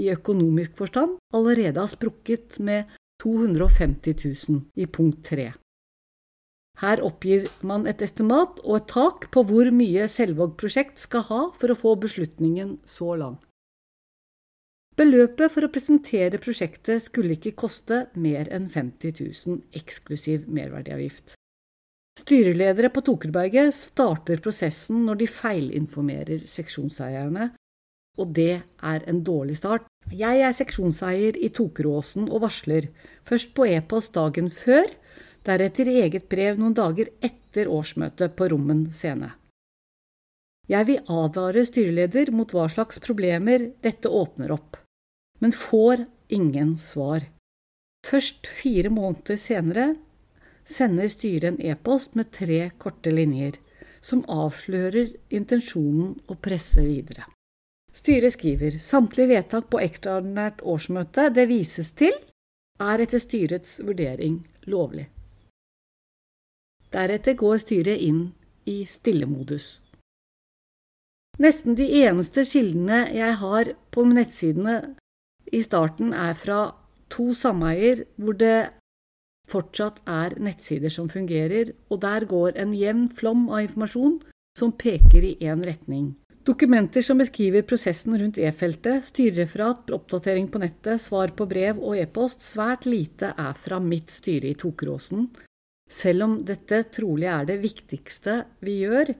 i 0.00 0.08
økonomisk 0.10 0.74
forstand 0.80 1.20
allerede 1.34 1.78
har 1.78 1.92
sprukket 1.92 2.58
med 2.58 2.90
250 3.22 4.16
000 4.50 4.64
i 4.74 4.88
punkt 4.90 5.22
3. 5.30 5.52
Her 6.82 7.00
oppgir 7.06 7.46
man 7.64 7.86
et 7.88 8.02
estimat 8.04 8.58
og 8.64 8.80
et 8.80 8.90
tak 8.90 9.30
på 9.32 9.46
hvor 9.48 9.70
mye 9.72 10.10
Selvåg 10.10 10.58
prosjekt 10.60 10.98
skal 11.00 11.24
ha 11.30 11.40
for 11.56 11.72
å 11.72 11.78
få 11.78 11.94
beslutningen 12.02 12.76
så 12.84 13.14
lang. 13.16 13.38
Beløpet 14.96 15.52
for 15.54 15.64
å 15.64 15.70
presentere 15.72 16.42
prosjektet 16.42 17.06
skulle 17.06 17.36
ikke 17.38 17.54
koste 17.62 18.06
mer 18.18 18.50
enn 18.52 18.68
50 18.72 19.22
000 19.22 19.62
eksklusiv 19.76 20.50
merverdiavgift. 20.50 21.35
Styreledere 22.26 22.88
på 22.90 23.04
Tokerberget 23.06 23.70
starter 23.78 24.40
prosessen 24.42 25.04
når 25.06 25.20
de 25.20 25.26
feilinformerer 25.30 26.40
seksjonseierne, 26.50 27.52
og 28.18 28.32
det 28.34 28.64
er 28.82 29.04
en 29.06 29.20
dårlig 29.22 29.60
start. 29.60 29.84
Jeg 30.10 30.40
er 30.42 30.56
seksjonseier 30.58 31.38
i 31.38 31.52
Tokeråsen 31.54 32.26
og 32.26 32.42
varsler, 32.42 32.88
først 33.22 33.52
på 33.54 33.68
e-post 33.70 34.16
dagen 34.18 34.50
før, 34.50 34.90
deretter 35.46 35.86
i 35.86 36.00
eget 36.02 36.26
brev 36.26 36.58
noen 36.58 36.74
dager 36.74 37.12
etter 37.22 37.70
årsmøtet 37.70 38.34
på 38.34 38.48
Rommen 38.50 38.88
scene. 38.90 39.30
Jeg 40.66 40.88
vil 40.88 41.06
advare 41.06 41.62
styreleder 41.68 42.32
mot 42.34 42.50
hva 42.50 42.66
slags 42.74 42.98
problemer 43.06 43.68
dette 43.86 44.10
åpner 44.10 44.50
opp, 44.56 44.80
men 45.38 45.54
får 45.54 46.02
ingen 46.34 46.74
svar. 46.82 47.22
Først 48.02 48.50
fire 48.50 48.90
måneder 48.90 49.38
senere 49.38 49.92
sender 50.66 51.08
styret 51.08 51.52
en 51.52 51.60
e-post 51.62 52.14
med 52.18 52.32
tre 52.34 52.70
korte 52.78 53.12
linjer, 53.14 53.56
som 54.00 54.24
avslører 54.30 55.14
intensjonen 55.34 56.14
å 56.30 56.36
presse 56.42 56.82
videre. 56.84 57.26
Styret 57.96 58.34
skriver 58.34 58.76
samtlige 58.82 59.32
vedtak 59.32 59.70
på 59.72 59.80
ekstraordinært 59.80 60.60
årsmøte 60.62 61.30
det 61.34 61.46
vises 61.48 61.94
til, 61.96 62.12
er 62.76 63.00
etter 63.00 63.22
styrets 63.22 63.78
vurdering 63.80 64.42
lovlig. 64.68 65.06
Deretter 66.92 67.34
går 67.40 67.58
styret 67.62 68.02
inn 68.04 68.20
i 68.68 68.82
stillemodus. 68.88 69.78
Nesten 71.40 71.76
de 71.76 71.86
eneste 72.02 72.44
kildene 72.48 73.06
jeg 73.12 73.38
har 73.40 73.72
på 73.92 74.04
nettsidene 74.08 74.76
i 75.52 75.60
starten, 75.64 76.12
er 76.12 76.34
fra 76.36 76.60
to 77.12 77.32
sameier 77.36 78.04
hvor 78.16 78.36
det 78.36 78.70
fortsatt 79.50 80.02
er 80.10 80.36
nettsider 80.42 80.92
som 80.92 81.08
fungerer, 81.12 81.72
og 81.90 82.02
der 82.02 82.26
går 82.28 82.58
en 82.60 82.74
jevn 82.76 83.08
flom 83.14 83.48
av 83.48 83.64
informasjon 83.66 84.20
som 84.58 84.72
peker 84.72 85.24
i 85.24 85.36
én 85.40 85.64
retning. 85.66 86.14
Dokumenter 86.46 87.02
som 87.02 87.18
beskriver 87.18 87.64
prosessen 87.66 88.14
rundt 88.20 88.38
e-feltet, 88.38 89.08
styrereferat, 89.08 89.90
oppdatering 89.90 90.46
på 90.46 90.60
nettet, 90.62 91.02
svar 91.02 91.32
på 91.34 91.48
brev 91.50 91.80
og 91.82 91.98
e-post, 91.98 92.44
svært 92.44 92.86
lite 92.86 93.32
er 93.34 93.56
fra 93.58 93.80
mitt 93.82 94.14
styre 94.14 94.52
i 94.52 94.58
Tokeråsen, 94.58 95.26
selv 95.90 96.26
om 96.26 96.36
dette 96.46 96.84
trolig 96.94 97.26
er 97.30 97.48
det 97.50 97.58
viktigste 97.64 98.44
vi 98.62 98.78
gjør 98.84 99.10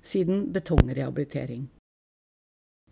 siden 0.00 0.46
betongrehabilitering. 0.54 1.68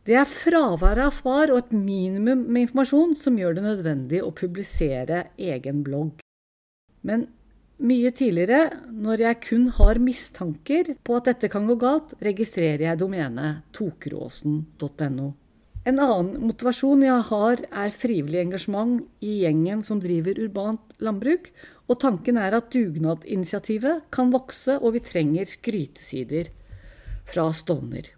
Det 0.05 0.17
er 0.17 0.29
fraværet 0.29 1.09
av 1.09 1.17
svar 1.17 1.51
og 1.53 1.59
et 1.65 1.73
minimum 1.77 2.47
med 2.49 2.67
informasjon 2.69 3.17
som 3.17 3.37
gjør 3.41 3.57
det 3.57 3.65
nødvendig 3.67 4.23
å 4.25 4.33
publisere 4.37 5.31
egen 5.37 5.83
blogg. 5.85 6.21
Men 7.09 7.27
mye 7.79 8.11
tidligere, 8.13 8.85
når 8.91 9.25
jeg 9.25 9.41
kun 9.49 9.69
har 9.79 10.01
mistanker 10.03 10.95
på 11.07 11.19
at 11.19 11.31
dette 11.31 11.51
kan 11.53 11.69
gå 11.69 11.79
galt, 11.81 12.17
registrerer 12.25 12.89
jeg 12.89 13.01
domenet 13.01 13.63
tokeråsen.no. 13.77 15.29
En 15.89 16.01
annen 16.05 16.43
motivasjon 16.45 17.05
jeg 17.07 17.25
har, 17.31 17.63
er 17.71 17.95
frivillig 17.95 18.43
engasjement 18.43 18.99
i 19.25 19.39
gjengen 19.45 19.81
som 19.87 20.03
driver 20.03 20.37
urbant 20.43 20.97
landbruk, 21.01 21.49
og 21.89 22.01
tanken 22.03 22.37
er 22.37 22.59
at 22.59 22.69
dugnadinitiativet 22.75 24.11
kan 24.13 24.35
vokse, 24.35 24.77
og 24.83 24.99
vi 24.99 25.05
trenger 25.07 25.49
skrytesider 25.49 26.51
fra 27.29 27.47
Stovner. 27.57 28.11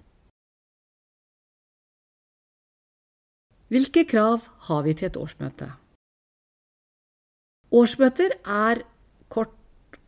Hvilke 3.70 4.02
krav 4.08 4.48
har 4.66 4.82
vi 4.82 4.96
til 4.98 5.12
et 5.12 5.20
årsmøte? 5.20 5.70
Årsmøter 7.70 8.32
er 8.50 8.80
kort 9.30 9.54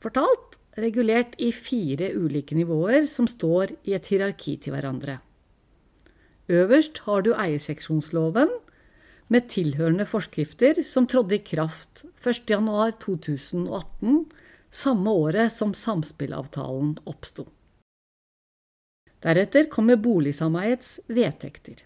fortalt 0.03 0.57
regulert 0.83 1.37
i 1.39 1.53
fire 1.55 2.09
ulike 2.19 2.59
nivåer 2.59 3.07
som 3.07 3.29
står 3.31 3.71
i 3.87 3.95
et 3.95 4.09
hierarki 4.11 4.57
til 4.59 4.75
hverandre. 4.75 5.21
Øverst 6.51 6.99
har 7.07 7.23
du 7.23 7.31
eierseksjonsloven 7.37 8.51
med 9.33 9.49
tilhørende 9.53 10.07
forskrifter 10.09 10.83
som 10.85 11.07
trådte 11.07 11.35
i 11.39 11.47
kraft 11.47 12.05
1.1.2018, 12.19 14.27
samme 14.73 15.11
året 15.11 15.53
som 15.55 15.75
samspillavtalen 15.77 16.97
oppsto. 17.07 17.47
Deretter 19.23 19.69
kommer 19.71 19.97
boligsameiets 20.03 20.99
vedtekter. 21.07 21.85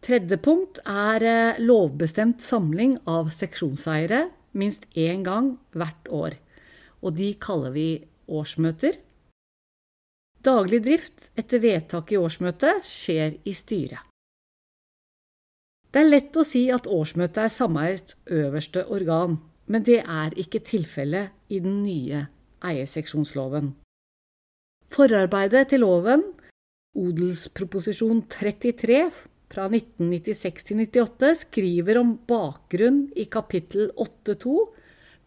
Tredje 0.00 0.38
punkt 0.40 0.80
er 0.88 1.24
eh, 1.28 1.58
lovbestemt 1.60 2.40
samling 2.40 2.94
av 3.10 3.28
seksjonseiere 3.34 4.30
minst 4.56 4.86
én 4.96 5.24
gang 5.26 5.52
hvert 5.76 6.08
år, 6.08 6.36
og 7.04 7.18
de 7.18 7.34
kaller 7.40 7.74
vi 7.74 7.88
årsmøter. 8.30 8.96
Daglig 10.40 10.80
drift 10.86 11.28
etter 11.36 11.60
vedtak 11.60 12.14
i 12.14 12.18
årsmøtet 12.20 12.80
skjer 12.88 13.36
i 13.44 13.52
styret. 13.52 14.00
Det 15.90 16.00
er 16.00 16.08
lett 16.08 16.36
å 16.38 16.46
si 16.46 16.68
at 16.72 16.88
årsmøtet 16.88 17.44
er 17.44 17.52
sameiets 17.52 18.16
øverste 18.30 18.86
organ, 18.94 19.36
men 19.66 19.84
det 19.84 20.00
er 20.00 20.36
ikke 20.38 20.62
tilfellet 20.64 21.34
i 21.52 21.58
den 21.60 21.82
nye 21.82 22.24
eierseksjonsloven. 22.64 23.74
Forarbeidet 24.90 25.68
til 25.70 25.84
loven, 25.84 26.22
odelsproposisjon 26.96 28.24
33 28.30 29.02
fra 29.50 29.66
1996 29.66 30.66
til 30.68 30.82
98 30.86 31.44
skriver 31.46 31.98
om 32.00 32.14
bakgrunn 32.28 33.08
i 33.18 33.26
kapittel 33.26 33.90
8.2 33.98 34.58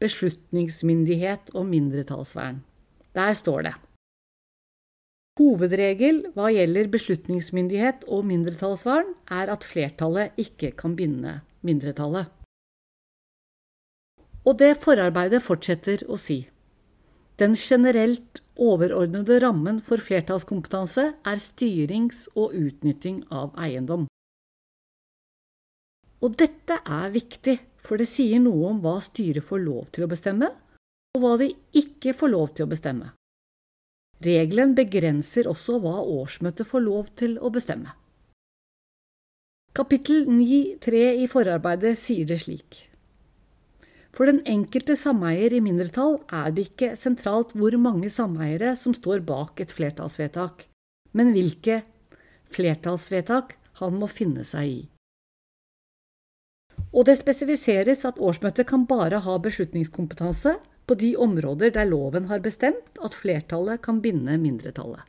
beslutningsmyndighet 0.03 1.51
og 1.53 1.67
mindretallsvern. 1.71 2.61
Der 3.15 3.33
står 3.37 3.67
det 3.67 3.73
Hovedregel 5.39 6.19
hva 6.35 6.51
gjelder 6.53 6.91
beslutningsmyndighet 6.93 8.03
og 8.05 8.21
mindretallsvern, 8.29 9.15
er 9.33 9.49
at 9.49 9.65
flertallet 9.65 10.37
ikke 10.37 10.75
kan 10.77 10.93
binde 10.95 11.39
mindretallet. 11.65 12.29
Og 14.45 14.59
det 14.59 14.75
forarbeidet 14.83 15.41
fortsetter 15.41 16.03
å 16.05 16.19
si. 16.21 16.43
Den 17.41 17.55
generelt 17.57 18.43
overordnede 18.61 19.39
rammen 19.41 19.81
for 19.81 19.97
flertallskompetanse 19.97 21.09
er 21.25 21.41
styrings- 21.41 22.27
og 22.35 22.53
utnytting 22.53 23.23
av 23.33 23.55
eiendom. 23.57 24.05
Og 26.23 26.37
dette 26.39 26.77
er 26.87 27.09
viktig, 27.11 27.57
for 27.83 27.99
det 27.99 28.07
sier 28.07 28.39
noe 28.39 28.69
om 28.69 28.79
hva 28.83 28.95
styret 29.03 29.43
får 29.43 29.59
lov 29.65 29.89
til 29.91 30.05
å 30.05 30.11
bestemme, 30.11 30.47
og 31.13 31.19
hva 31.19 31.33
de 31.41 31.49
ikke 31.75 32.13
får 32.15 32.31
lov 32.31 32.53
til 32.55 32.65
å 32.65 32.71
bestemme. 32.71 33.09
Regelen 34.23 34.71
begrenser 34.77 35.49
også 35.51 35.81
hva 35.83 35.97
årsmøtet 35.99 36.69
får 36.69 36.83
lov 36.85 37.11
til 37.19 37.35
å 37.43 37.51
bestemme. 37.51 37.91
Kapittel 39.75 40.27
9.3 40.29 41.03
i 41.23 41.27
forarbeidet 41.27 41.97
sier 41.99 42.29
det 42.29 42.39
slik. 42.45 42.83
For 44.13 44.29
den 44.29 44.43
enkelte 44.45 44.93
sameier 44.95 45.55
i 45.57 45.61
mindretall 45.65 46.19
er 46.29 46.53
det 46.53 46.67
ikke 46.69 46.91
sentralt 47.01 47.55
hvor 47.57 47.73
mange 47.81 48.11
sameiere 48.13 48.75
som 48.77 48.93
står 48.93 49.25
bak 49.25 49.59
et 49.65 49.73
flertallsvedtak, 49.73 50.67
men 51.17 51.33
hvilke 51.33 51.81
flertallsvedtak 52.53 53.57
han 53.81 53.97
må 53.97 54.07
finne 54.07 54.45
seg 54.45 54.69
i. 54.69 54.81
Og 56.93 57.07
det 57.09 57.17
spesifiseres 57.17 58.05
at 58.05 58.19
årsmøtet 58.21 58.67
kan 58.69 58.85
bare 58.89 59.23
ha 59.25 59.37
beslutningskompetanse 59.41 60.55
på 60.85 60.97
de 60.99 61.15
områder 61.17 61.73
der 61.73 61.89
loven 61.89 62.27
har 62.29 62.43
bestemt 62.43 62.99
at 63.01 63.15
flertallet 63.17 63.81
kan 63.81 64.01
binde 64.03 64.37
mindretallet. 64.37 65.01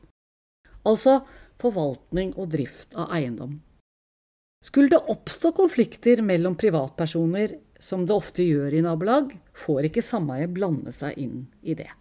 Altså 0.85 1.19
forvaltning 1.61 2.33
og 2.39 2.49
drift 2.53 2.95
av 2.97 3.11
eiendom. 3.15 3.59
Skulle 4.65 4.89
det 4.89 5.11
oppstå 5.13 5.51
konflikter 5.53 6.23
mellom 6.25 6.55
privatpersoner, 6.57 7.53
som 7.79 8.05
det 8.05 8.15
ofte 8.15 8.41
gjør 8.41 8.73
i 8.73 8.81
nabolag, 8.81 9.35
får 9.53 9.91
ikke 9.91 10.01
sameiet 10.01 10.53
blande 10.55 10.93
seg 10.95 11.19
inn 11.21 11.43
i 11.61 11.75
det. 11.77 11.91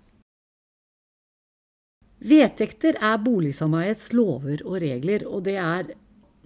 Vedtekter 2.25 2.97
er 3.05 3.19
boligsameiets 3.21 4.15
lover 4.17 4.63
og 4.65 4.79
regler, 4.81 5.27
og 5.29 5.45
det 5.45 5.59
er 5.61 5.91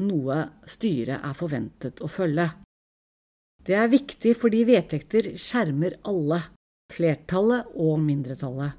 noe 0.02 0.40
styret 0.66 1.22
er 1.22 1.36
forventet 1.38 2.02
å 2.02 2.10
følge. 2.10 2.48
Det 3.68 3.76
er 3.76 3.90
viktig 3.92 4.32
fordi 4.40 4.62
vedtekter 4.64 5.34
skjermer 5.36 5.98
alle, 6.08 6.40
flertallet 6.88 7.74
og 7.76 7.98
mindretallet. 8.00 8.78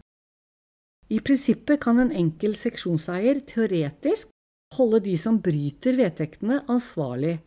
I 1.13 1.19
prinsippet 1.25 1.81
kan 1.81 2.01
en 2.01 2.13
enkel 2.13 2.55
seksjonseier 2.57 3.41
teoretisk 3.49 4.31
holde 4.77 5.01
de 5.05 5.15
som 5.17 5.37
bryter 5.41 5.97
vedtektene, 5.97 6.63
ansvarlig. 6.69 7.39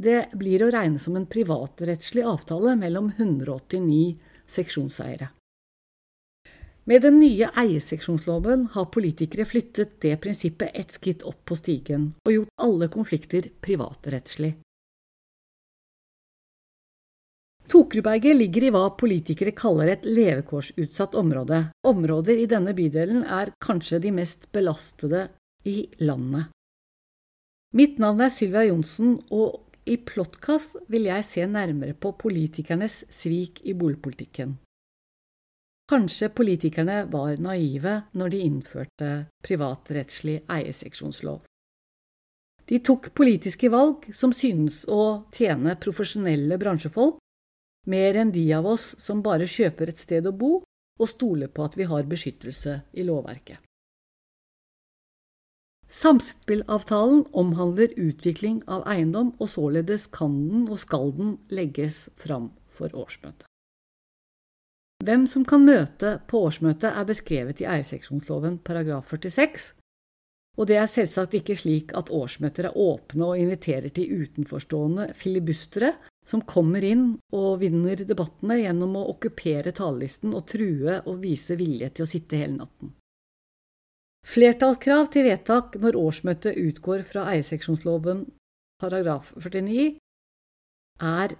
Det 0.00 0.34
blir 0.36 0.64
å 0.64 0.70
regne 0.74 1.00
som 1.00 1.16
en 1.16 1.28
privatrettslig 1.30 2.24
avtale 2.26 2.74
mellom 2.80 3.12
189 3.16 4.16
seksjonseiere. 4.50 5.30
Med 6.84 7.00
den 7.00 7.16
nye 7.20 7.48
eierseksjonsloven 7.56 8.66
har 8.74 8.90
politikere 8.92 9.46
flyttet 9.48 9.96
det 10.04 10.18
prinsippet 10.20 10.76
ett 10.76 10.92
skritt 10.92 11.24
opp 11.24 11.40
på 11.48 11.56
stigen 11.56 12.10
og 12.26 12.34
gjort 12.34 12.52
alle 12.60 12.90
konflikter 12.92 13.48
privatrettslig. 13.64 14.52
Tokerudberget 17.74 18.36
ligger 18.38 18.68
i 18.68 18.70
hva 18.70 18.84
politikere 18.94 19.50
kaller 19.58 19.88
et 19.90 20.04
levekårsutsatt 20.06 21.16
område. 21.18 21.56
Områder 21.82 22.38
i 22.38 22.46
denne 22.46 22.70
bydelen 22.76 23.24
er 23.26 23.50
kanskje 23.58 23.98
de 24.04 24.12
mest 24.14 24.46
belastede 24.54 25.24
i 25.66 25.80
landet. 26.06 26.52
Mitt 27.74 27.98
navn 27.98 28.22
er 28.22 28.30
Sylvia 28.30 28.62
Johnsen, 28.68 29.16
og 29.34 29.64
i 29.90 29.96
Plottkast 29.98 30.76
vil 30.86 31.08
jeg 31.08 31.26
se 31.26 31.48
nærmere 31.50 31.96
på 31.98 32.12
politikernes 32.14 33.00
svik 33.10 33.58
i 33.66 33.74
boligpolitikken. 33.74 34.54
Kanskje 35.90 36.30
politikerne 36.30 37.00
var 37.10 37.42
naive 37.42 37.96
når 38.14 38.36
de 38.36 38.44
innførte 38.46 39.10
privatrettslig 39.42 40.44
eierseksjonslov. 40.46 41.42
De 42.70 42.78
tok 42.86 43.10
politiske 43.18 43.68
valg 43.68 44.06
som 44.14 44.30
synes 44.32 44.84
å 44.86 45.26
tjene 45.34 45.74
profesjonelle 45.82 46.56
bransjefolk 46.62 47.18
mer 47.90 48.16
enn 48.20 48.32
de 48.32 48.44
av 48.56 48.66
oss 48.66 48.92
som 49.00 49.22
bare 49.24 49.48
kjøper 49.50 49.92
et 49.92 50.00
sted 50.00 50.26
å 50.26 50.32
bo 50.32 50.56
og 51.00 51.10
stoler 51.10 51.50
på 51.50 51.64
at 51.66 51.76
vi 51.78 51.86
har 51.90 52.06
beskyttelse 52.08 52.80
i 52.94 53.06
lovverket. 53.06 53.58
Samspillavtalen 55.94 57.22
omhandler 57.38 57.92
utvikling 58.00 58.62
av 58.66 58.82
eiendom, 58.90 59.34
og 59.38 59.50
således 59.52 60.08
kan 60.10 60.32
den 60.50 60.64
og 60.66 60.80
skal 60.82 61.12
den 61.14 61.36
legges 61.54 62.08
fram 62.18 62.50
for 62.74 62.90
årsmøtet. 62.98 63.46
Hvem 65.04 65.26
som 65.30 65.44
kan 65.46 65.62
møte 65.66 66.16
på 66.30 66.40
årsmøtet 66.48 66.88
er 66.90 67.06
beskrevet 67.06 67.60
i 67.62 67.68
eierseksjonsloven 67.68 68.58
paragraf 68.66 69.12
46, 69.12 69.74
og 70.58 70.70
det 70.70 70.78
er 70.80 70.90
selvsagt 70.90 71.34
ikke 71.38 71.56
slik 71.58 71.94
at 71.98 72.10
årsmøter 72.14 72.70
er 72.70 72.78
åpne 72.78 73.28
og 73.28 73.38
inviterer 73.42 73.92
til 73.94 74.22
utenforstående 74.22 75.10
filibustere 75.18 75.92
som 76.24 76.42
kommer 76.48 76.84
inn 76.84 77.06
og 77.36 77.60
vinner 77.60 78.00
debattene 78.08 78.58
gjennom 78.62 78.96
å 78.96 79.06
okkupere 79.12 79.74
talerlisten 79.76 80.32
og 80.36 80.46
true 80.48 81.00
og 81.04 81.18
vise 81.22 81.56
vilje 81.60 81.90
til 81.92 82.06
å 82.06 82.10
sitte 82.10 82.40
hele 82.40 82.58
natten. 82.62 82.94
Flertallskrav 84.24 85.10
til 85.12 85.26
vedtak 85.28 85.76
når 85.82 85.98
årsmøtet 86.00 86.56
utgår 86.56 87.04
fra 87.04 87.26
eierseksjonsloven 87.34 88.24
paragraf 88.80 89.34
49, 89.36 89.98
er 91.04 91.36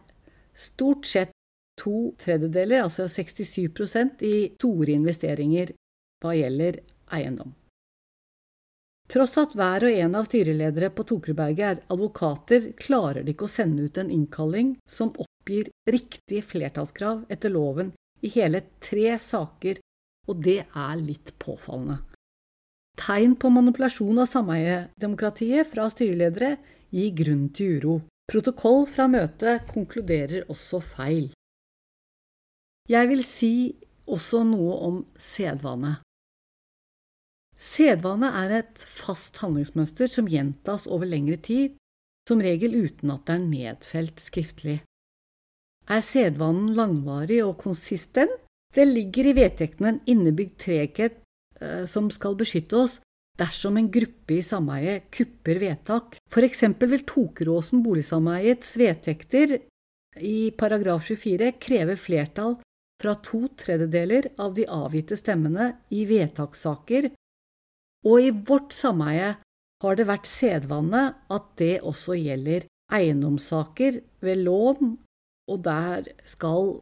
stort 0.55 1.09
sett 1.09 1.33
to 1.81 2.13
tredjedeler, 2.21 2.85
altså 2.85 3.09
67% 3.09 4.23
i 4.27 4.37
store 4.59 4.95
investeringer 4.95 5.73
hva 6.23 6.35
gjelder 6.37 6.83
eiendom. 7.15 7.55
Tross 9.11 9.37
at 9.41 9.53
hver 9.53 9.85
og 9.85 9.99
en 10.05 10.17
av 10.17 10.25
styreledere 10.29 10.89
på 10.95 11.05
Tokerudberget 11.09 11.67
er 11.67 11.83
advokater, 11.93 12.71
klarer 12.81 13.25
de 13.25 13.35
ikke 13.35 13.49
å 13.49 13.53
sende 13.53 13.85
ut 13.85 14.01
en 14.01 14.13
innkalling 14.13 14.75
som 14.89 15.13
oppgir 15.21 15.69
riktig 15.91 16.41
flertallskrav 16.49 17.27
etter 17.29 17.53
loven 17.53 17.93
i 18.25 18.33
hele 18.33 18.63
tre 18.81 19.19
saker, 19.21 19.83
og 20.25 20.41
det 20.41 20.63
er 20.65 20.97
litt 20.97 21.35
påfallende. 21.39 22.01
Tegn 22.97 23.35
på 23.37 23.51
manipulasjon 23.51 24.23
av 24.23 24.31
sameiedemokratiet 24.31 25.69
fra 25.69 25.89
styreledere 25.93 26.55
gir 26.95 27.15
grunn 27.19 27.49
til 27.53 27.77
uro. 27.77 27.97
Protokoll 28.31 28.87
fra 28.89 29.09
møtet 29.11 29.67
konkluderer 29.69 30.47
også 30.49 30.81
feil. 30.81 31.27
Jeg 32.89 33.11
vil 33.11 33.25
si 33.27 33.55
også 34.09 34.45
noe 34.49 34.79
om 34.87 35.03
sedvane. 35.21 35.99
Sedvane 37.65 38.29
er 38.43 38.53
et 38.61 38.83
fast 38.85 39.39
handlingsmønster 39.41 40.11
som 40.13 40.29
gjentas 40.29 40.85
over 40.91 41.09
lengre 41.09 41.39
tid, 41.41 41.79
som 42.29 42.43
regel 42.45 42.77
uten 42.77 43.13
at 43.15 43.25
det 43.29 43.37
er 43.37 43.47
nedfelt 43.47 44.21
skriftlig. 44.21 44.79
Er 45.89 46.05
sedvanen 46.05 46.73
langvarig 46.77 47.43
og 47.45 47.59
konsistent? 47.61 48.33
Det 48.75 48.87
ligger 48.89 49.29
i 49.31 49.37
vedtektene 49.37 49.93
en 49.93 50.01
innebygd 50.11 50.57
treghet 50.65 51.21
eh, 51.61 51.85
som 51.87 52.09
skal 52.13 52.37
beskytte 52.37 52.79
oss 52.81 52.97
dersom 53.39 53.77
en 53.79 53.91
gruppe 53.93 54.39
i 54.39 54.45
sameiet 54.45 55.11
kupper 55.15 55.61
vedtak. 55.63 56.19
For 56.31 56.43
vil 56.43 57.05
Tokeråsen 57.07 57.83
boligsameiets 57.85 58.77
vedtekter 58.81 59.59
i 60.21 60.51
paragraf 60.59 61.07
24 61.11 61.53
kreve 61.63 61.97
flertall 61.97 62.59
fra 63.03 63.15
to 63.23 63.49
tredjedeler 63.59 64.31
av 64.39 64.55
de 64.55 64.67
avgitte 64.71 65.19
stemmene 65.19 65.73
i 65.91 66.05
vedtakssaker, 66.07 67.11
og 68.05 68.21
i 68.21 68.31
vårt 68.31 68.75
sameie 68.77 69.35
har 69.85 69.99
det 69.99 70.07
vært 70.09 70.29
sedvane 70.29 71.05
at 71.33 71.47
det 71.61 71.77
også 71.85 72.17
gjelder 72.19 72.67
eiendomssaker 72.93 74.01
ved 74.25 74.43
lån, 74.45 74.95
og 75.51 75.63
der 75.65 76.11
skal 76.25 76.77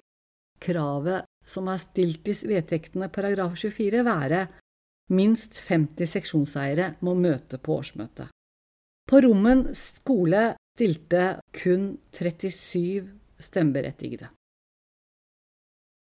kravet 0.63 1.27
som 1.47 1.71
er 1.71 1.81
stilt 1.83 2.29
i 2.31 2.35
vedtektene 2.47 3.09
paragraf 3.11 3.57
24 3.59 4.05
være 4.07 4.45
minst 5.13 5.59
50 5.67 6.13
seksjonseiere 6.17 6.93
må 7.03 7.15
møte 7.19 7.59
på 7.59 7.81
årsmøtet. 7.81 8.31
På 9.09 9.19
Rommen 9.25 9.67
skole 9.77 10.53
stilte 10.77 11.25
kun 11.59 11.97
37 12.15 13.11
stemmeberettigede. 13.43 14.31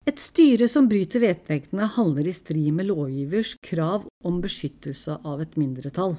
Et 0.07 0.21
styre 0.23 0.69
som 0.71 0.87
bryter 0.87 1.23
vedtektene, 1.25 1.89
handler 1.97 2.29
i 2.31 2.35
strid 2.35 2.71
med 2.77 2.87
lovgivers 2.87 3.57
krav 3.59 4.07
om 4.25 4.39
beskyttelse 4.45 5.19
av 5.27 5.43
et 5.43 5.57
mindretall. 5.59 6.15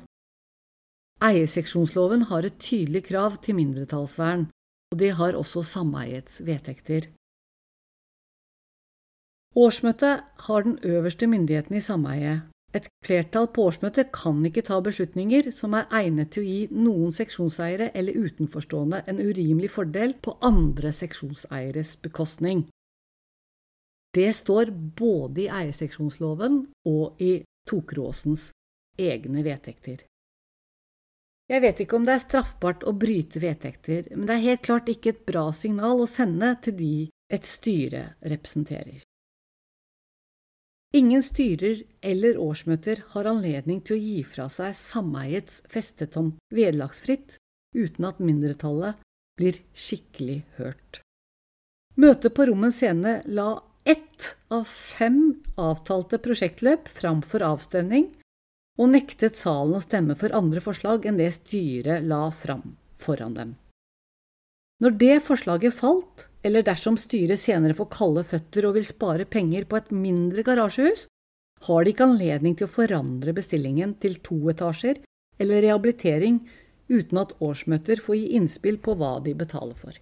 Eierseksjonsloven 1.23 2.27
har 2.29 2.45
et 2.45 2.59
tydelig 2.61 3.05
krav 3.07 3.39
til 3.41 3.55
mindretallsvern, 3.57 4.49
og 4.91 4.99
det 4.99 5.13
har 5.17 5.39
også 5.39 5.63
sameiets 5.65 6.41
vedtekter. 6.45 7.07
Årsmøtet 9.57 10.21
har 10.45 10.67
den 10.67 10.77
øverste 10.83 11.27
myndigheten 11.27 11.79
i 11.79 11.81
sameiet. 11.81 12.45
Et 12.75 12.85
flertall 13.05 13.47
på 13.55 13.63
årsmøtet 13.71 14.11
kan 14.13 14.43
ikke 14.45 14.61
ta 14.67 14.77
beslutninger 14.83 15.47
som 15.55 15.73
er 15.73 15.87
egnet 15.95 16.35
til 16.35 16.43
å 16.43 16.49
gi 16.51 16.59
noen 16.75 17.15
seksjonseiere 17.15 17.89
eller 17.97 18.19
utenforstående 18.19 19.05
en 19.07 19.21
urimelig 19.23 19.71
fordel 19.73 20.13
på 20.21 20.35
andre 20.45 20.91
seksjonseieres 20.93 21.95
bekostning. 22.03 22.67
Det 24.15 24.29
står 24.33 24.71
både 24.71 25.45
i 25.45 25.49
eierseksjonsloven 25.51 26.61
og 26.89 27.21
i 27.21 27.41
Tokeråsens 27.67 28.49
egne 28.97 29.43
vedtekter. 29.45 30.05
Jeg 31.47 31.63
vet 31.63 31.79
ikke 31.83 31.95
om 31.95 32.07
det 32.07 32.17
er 32.17 32.23
straffbart 32.25 32.83
å 32.87 32.95
bryte 32.97 33.39
vedtekter, 33.39 34.09
men 34.15 34.27
det 34.27 34.35
er 34.35 34.47
helt 34.49 34.65
klart 34.67 34.89
ikke 34.91 35.13
et 35.13 35.27
bra 35.27 35.45
signal 35.55 36.01
å 36.03 36.09
sende 36.09 36.55
til 36.63 36.75
de 36.75 36.95
et 37.31 37.47
styre 37.47 38.03
representerer. 38.23 39.03
Ingen 40.95 41.23
styrer 41.23 41.83
eller 42.01 42.39
årsmøter 42.39 43.03
har 43.13 43.27
anledning 43.27 43.81
til 43.83 43.97
å 43.97 44.01
gi 44.01 44.21
fra 44.27 44.47
seg 44.51 44.75
sameiets 44.79 45.59
festetomt 45.71 46.39
vederlagsfritt 46.53 47.35
uten 47.75 48.07
at 48.07 48.23
mindretallet 48.23 48.99
blir 49.37 49.59
skikkelig 49.75 50.41
hørt. 50.57 51.01
Møtet 51.99 52.35
på 52.37 52.47
Rommen 52.47 52.73
scene 52.75 53.19
la 53.25 53.49
ett 53.87 54.35
av 54.51 54.63
fem 54.67 55.21
avtalte 55.55 56.19
prosjektløp 56.19 56.89
framfor 56.91 57.43
avstemning, 57.45 58.09
og 58.77 58.91
nektet 58.93 59.39
salen 59.39 59.79
å 59.79 59.83
stemme 59.83 60.17
for 60.19 60.33
andre 60.37 60.61
forslag 60.61 61.07
enn 61.07 61.17
det 61.17 61.31
styret 61.39 62.05
la 62.05 62.27
fram 62.35 62.75
foran 62.99 63.37
dem. 63.37 63.55
Når 64.83 64.97
det 65.01 65.15
forslaget 65.25 65.73
falt, 65.73 66.27
eller 66.45 66.65
dersom 66.65 66.99
styret 67.01 67.41
senere 67.41 67.73
får 67.77 67.89
kalde 67.95 68.23
føtter 68.27 68.67
og 68.67 68.75
vil 68.77 68.85
spare 68.85 69.25
penger 69.25 69.65
på 69.65 69.79
et 69.79 69.89
mindre 69.89 70.43
garasjehus, 70.45 71.07
har 71.65 71.83
de 71.83 71.93
ikke 71.93 72.05
anledning 72.05 72.53
til 72.57 72.67
å 72.67 72.73
forandre 72.75 73.33
bestillingen 73.33 73.95
til 74.03 74.19
to 74.25 74.37
etasjer 74.51 74.99
eller 75.41 75.63
rehabilitering 75.65 76.43
uten 76.91 77.23
at 77.23 77.33
årsmøter 77.43 78.03
får 78.03 78.19
gi 78.19 78.27
innspill 78.37 78.77
på 78.83 78.93
hva 78.99 79.17
de 79.25 79.33
betaler 79.37 79.79
for. 79.79 79.95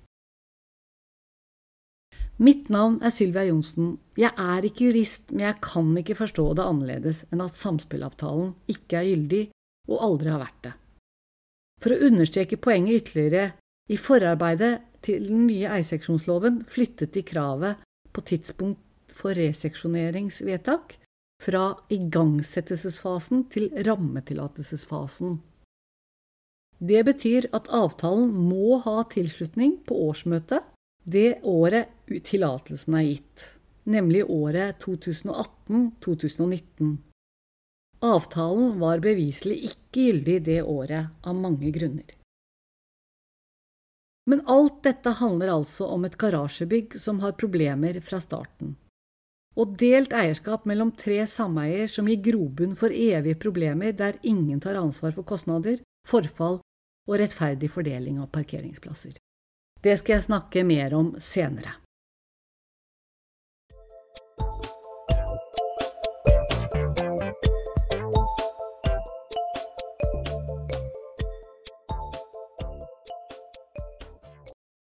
Mitt 2.36 2.68
navn 2.68 2.98
er 3.00 3.14
Sylvia 3.16 3.46
Johnsen. 3.48 3.94
Jeg 4.20 4.34
er 4.36 4.66
ikke 4.68 4.90
jurist, 4.90 5.30
men 5.32 5.46
jeg 5.48 5.60
kan 5.64 5.94
ikke 6.02 6.18
forstå 6.20 6.50
det 6.58 6.66
annerledes 6.68 7.22
enn 7.32 7.44
at 7.46 7.56
samspillavtalen 7.56 8.52
ikke 8.72 9.00
er 9.00 9.08
gyldig 9.08 9.44
og 9.88 10.02
aldri 10.04 10.34
har 10.34 10.42
vært 10.44 10.60
det. 10.68 10.74
For 11.84 11.96
å 11.96 12.10
understreke 12.10 12.60
poenget 12.60 13.06
ytterligere, 13.06 13.54
i 13.88 13.98
forarbeidet 14.02 14.82
til 15.06 15.28
den 15.30 15.46
nye 15.46 15.70
eierseksjonsloven 15.78 16.64
flyttet 16.68 17.14
de 17.14 17.22
kravet 17.24 17.84
på 18.12 18.24
tidspunkt 18.26 19.14
for 19.16 19.38
reseksjoneringsvedtak 19.38 20.98
fra 21.44 21.66
igangsettelsesfasen 21.94 23.46
til 23.54 23.70
rammetillatelsesfasen. 23.86 25.38
Det 26.84 27.04
betyr 27.08 27.48
at 27.56 27.70
avtalen 27.72 28.34
må 28.34 28.82
ha 28.84 29.04
tilslutning 29.12 29.78
på 29.88 29.96
årsmøtet 30.10 30.66
det 31.06 31.44
året 31.46 31.92
tillatelsen 32.26 32.96
er 32.98 33.04
gitt, 33.06 33.44
nemlig 33.86 34.24
året 34.26 34.82
2018–2019. 34.82 36.96
Avtalen 38.06 38.80
var 38.82 39.04
beviselig 39.04 39.60
ikke 39.70 40.02
gyldig 40.02 40.38
det 40.48 40.62
året 40.64 41.12
av 41.22 41.36
mange 41.38 41.70
grunner. 41.74 42.16
Men 44.26 44.42
alt 44.50 44.82
dette 44.88 45.14
handler 45.20 45.52
altså 45.54 45.86
om 45.94 46.08
et 46.08 46.18
garasjebygg 46.18 46.98
som 47.02 47.22
har 47.22 47.38
problemer 47.38 48.00
fra 48.02 48.18
starten. 48.24 48.74
Og 49.56 49.78
delt 49.80 50.16
eierskap 50.18 50.66
mellom 50.66 50.90
tre 50.98 51.22
sameier 51.30 51.86
som 51.88 52.10
gir 52.10 52.24
grobunn 52.26 52.74
for 52.76 52.90
evige 52.90 53.38
problemer 53.46 53.94
der 53.94 54.18
ingen 54.26 54.58
tar 54.60 54.82
ansvar 54.82 55.14
for 55.14 55.24
kostnader, 55.24 55.78
forfall 56.10 56.58
og 57.06 57.22
rettferdig 57.22 57.70
fordeling 57.72 58.18
av 58.20 58.34
parkeringsplasser. 58.34 59.14
Det 59.86 60.00
skal 60.02 60.16
jeg 60.16 60.26
snakke 60.26 60.64
mer 60.66 60.96
om 60.98 61.12
senere. 61.22 61.85